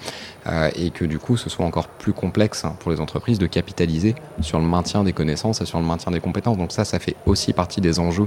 [0.75, 4.59] et que du coup ce soit encore plus complexe pour les entreprises de capitaliser sur
[4.59, 6.59] le maintien des connaissances et sur le maintien des compétences.
[6.59, 8.27] Donc ça, ça fait aussi partie des enjeux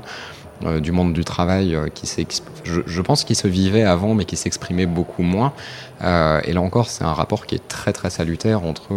[0.66, 2.08] euh, du monde du travail euh, qui
[2.64, 5.54] je, je pense qu'il se vivait avant, mais qui s'exprimait beaucoup moins.
[6.02, 8.88] Euh, et là encore, c'est un rapport qui est très très salutaire entre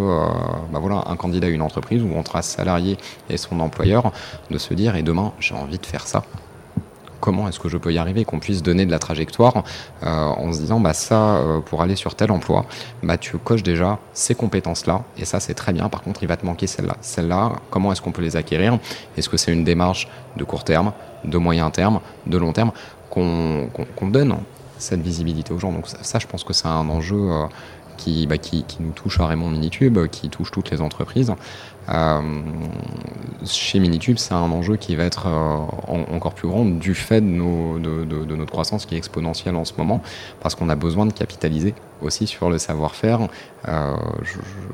[0.72, 2.96] bah voilà, un candidat et une entreprise ou entre un salarié
[3.28, 4.12] et son employeur,
[4.50, 6.22] de se dire et demain j'ai envie de faire ça.
[7.20, 9.62] Comment est-ce que je peux y arriver Qu'on puisse donner de la trajectoire
[10.02, 12.64] euh, en se disant bah ça euh, pour aller sur tel emploi,
[13.02, 15.88] bah tu coches déjà ces compétences-là et ça c'est très bien.
[15.88, 16.96] Par contre, il va te manquer celle-là.
[17.00, 18.78] Celle-là, comment est-ce qu'on peut les acquérir?
[19.16, 20.92] Est-ce que c'est une démarche de court terme,
[21.24, 22.72] de moyen terme, de long terme
[23.10, 23.68] qu'on
[24.02, 24.36] donne
[24.78, 25.72] cette visibilité aux gens?
[25.72, 27.46] Donc ça, je pense que c'est un enjeu euh,
[27.98, 31.34] qui, bah, qui, nous touche à Raymond Minitube, qui touche toutes les entreprises.
[33.46, 35.56] Chez Minitube, c'est un enjeu qui va être euh,
[35.88, 40.02] en- encore plus grand du fait de, notre croissance qui est exponentielle en ce moment,
[40.40, 43.28] parce qu'on a besoin de capitaliser aussi sur le savoir-faire.
[43.68, 43.94] Euh,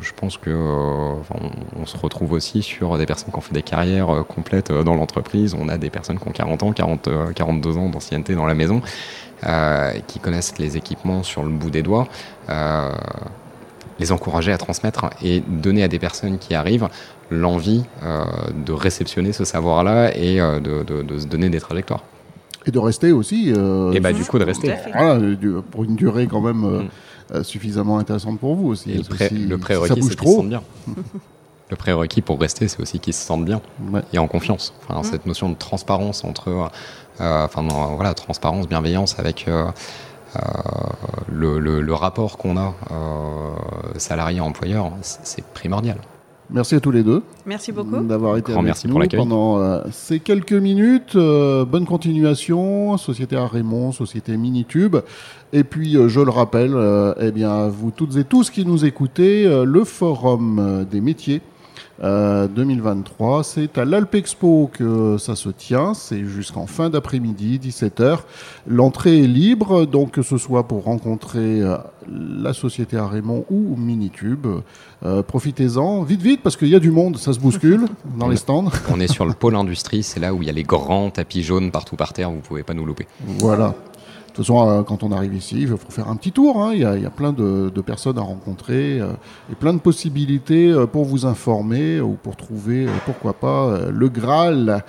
[0.01, 4.25] je, pense que euh, se retrouve aussi sur des personnes qui ont fait des carrières
[4.29, 5.55] complètes dans l'entreprise.
[5.59, 8.55] On a des personnes qui ont 40 ans, 40, euh, 42 ans d'ancienneté dans la
[8.55, 8.81] maison,
[10.07, 12.09] qui connaissent les équipements sur le bout des doigts.
[13.99, 16.89] Les encourager à transmettre et donner à des personnes qui arrivent
[17.31, 18.25] l'envie euh,
[18.65, 22.03] de réceptionner ce savoir-là et euh, de, de- de se donner des trajectoires.
[22.67, 23.53] Et de rester aussi.
[23.57, 24.75] euh, et bah du coup de rester.
[24.93, 25.19] Voilà,
[25.71, 26.83] pour une durée quand même euh,
[27.41, 27.43] Mm.
[27.43, 28.93] suffisamment intéressante pour vous aussi.
[28.93, 30.37] Et le, pré- si- le si prérequis, ça c'est bouge qu'ils se trop.
[30.37, 30.63] sentent bien.
[31.71, 33.61] le prérequis pour rester, c'est aussi qu'ils se sentent bien
[33.93, 34.03] Ouais.
[34.13, 34.75] et en confiance.
[34.89, 35.05] Enfin, Mm.
[35.05, 36.49] Cette notion de transparence entre,
[37.21, 39.47] euh, enfin non, voilà, transparence, bienveillance avec
[41.30, 43.55] le, le- le rapport qu'on a euh,
[43.97, 45.99] salarié-employeur, c'est primordial.
[46.49, 47.97] Merci à tous les deux Merci beaucoup.
[48.05, 51.16] d'avoir été Grand avec merci nous pour pendant euh, ces quelques minutes.
[51.16, 54.97] Euh, bonne continuation, Société à Raymond, Société Minitube.
[55.53, 58.84] Et puis, euh, je le rappelle, euh, eh bien, vous toutes et tous qui nous
[58.84, 61.41] écoutez, euh, le Forum euh, des métiers
[62.03, 65.95] euh, 2023, c'est à l'Alpexpo que ça se tient.
[65.95, 68.19] C'est jusqu'en fin d'après-midi, 17h.
[68.67, 71.77] L'entrée est libre, donc que ce soit pour rencontrer euh,
[72.09, 74.47] la Société à Raymond ou Minitube.
[75.05, 77.87] Euh, Profitez-en, vite, vite, parce qu'il y a du monde, ça se bouscule
[78.19, 78.71] dans les stands.
[78.91, 81.43] On est sur le pôle industrie, c'est là où il y a les grands tapis
[81.43, 83.07] jaunes partout par terre, vous pouvez pas nous louper.
[83.25, 83.75] Voilà.
[84.37, 86.62] De toute façon, euh, quand on arrive ici, il faut faire un petit tour.
[86.62, 86.72] hein.
[86.74, 89.12] Il, y a, il y a plein de, de personnes à rencontrer euh,
[89.51, 93.91] et plein de possibilités euh, pour vous informer ou pour trouver, euh, pourquoi pas, euh,
[93.91, 94.84] le Graal.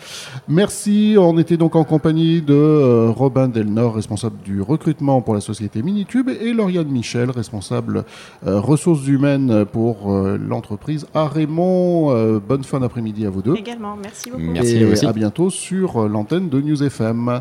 [0.50, 1.16] Merci.
[1.18, 5.82] On était donc en compagnie de euh, Robin Delnor, responsable du recrutement pour la société
[5.82, 8.04] Minitube, et Lauriane Michel, responsable
[8.46, 12.12] euh, ressources humaines pour euh, l'entreprise à Raymond.
[12.12, 13.56] Euh, bonne fin d'après-midi à vous deux.
[13.56, 14.44] Également, merci beaucoup.
[14.44, 17.40] Merci, et à bientôt sur l'antenne de News FM.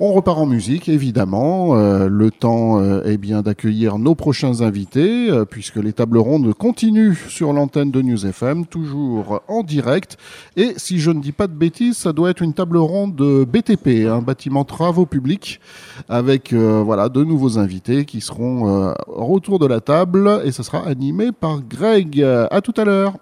[0.00, 1.76] On repart en musique, évidemment.
[1.76, 6.52] Euh, le temps euh, est bien d'accueillir nos prochains invités, euh, puisque les tables rondes
[6.52, 10.16] continuent sur l'antenne de News FM, toujours en direct.
[10.56, 13.44] Et si je ne dis pas de bêtises, ça doit être une table ronde de
[13.44, 15.60] BTP, un bâtiment travaux publics,
[16.08, 21.30] avec voilà de nouveaux invités qui seront autour de la table, et ce sera animé
[21.30, 22.20] par Greg.
[22.22, 23.14] À tout à l'heure.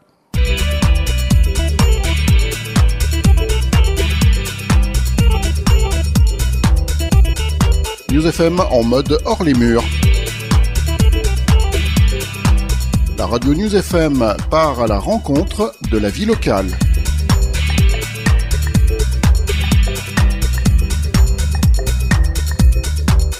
[8.13, 9.83] News FM en mode hors les murs.
[13.17, 16.67] La radio News FM part à la rencontre de la vie locale.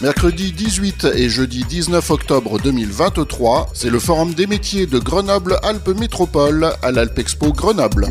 [0.01, 6.73] Mercredi 18 et jeudi 19 octobre 2023, c'est le Forum des métiers de Grenoble-Alpes Métropole
[6.81, 8.07] à l'Alpexpo Grenoble.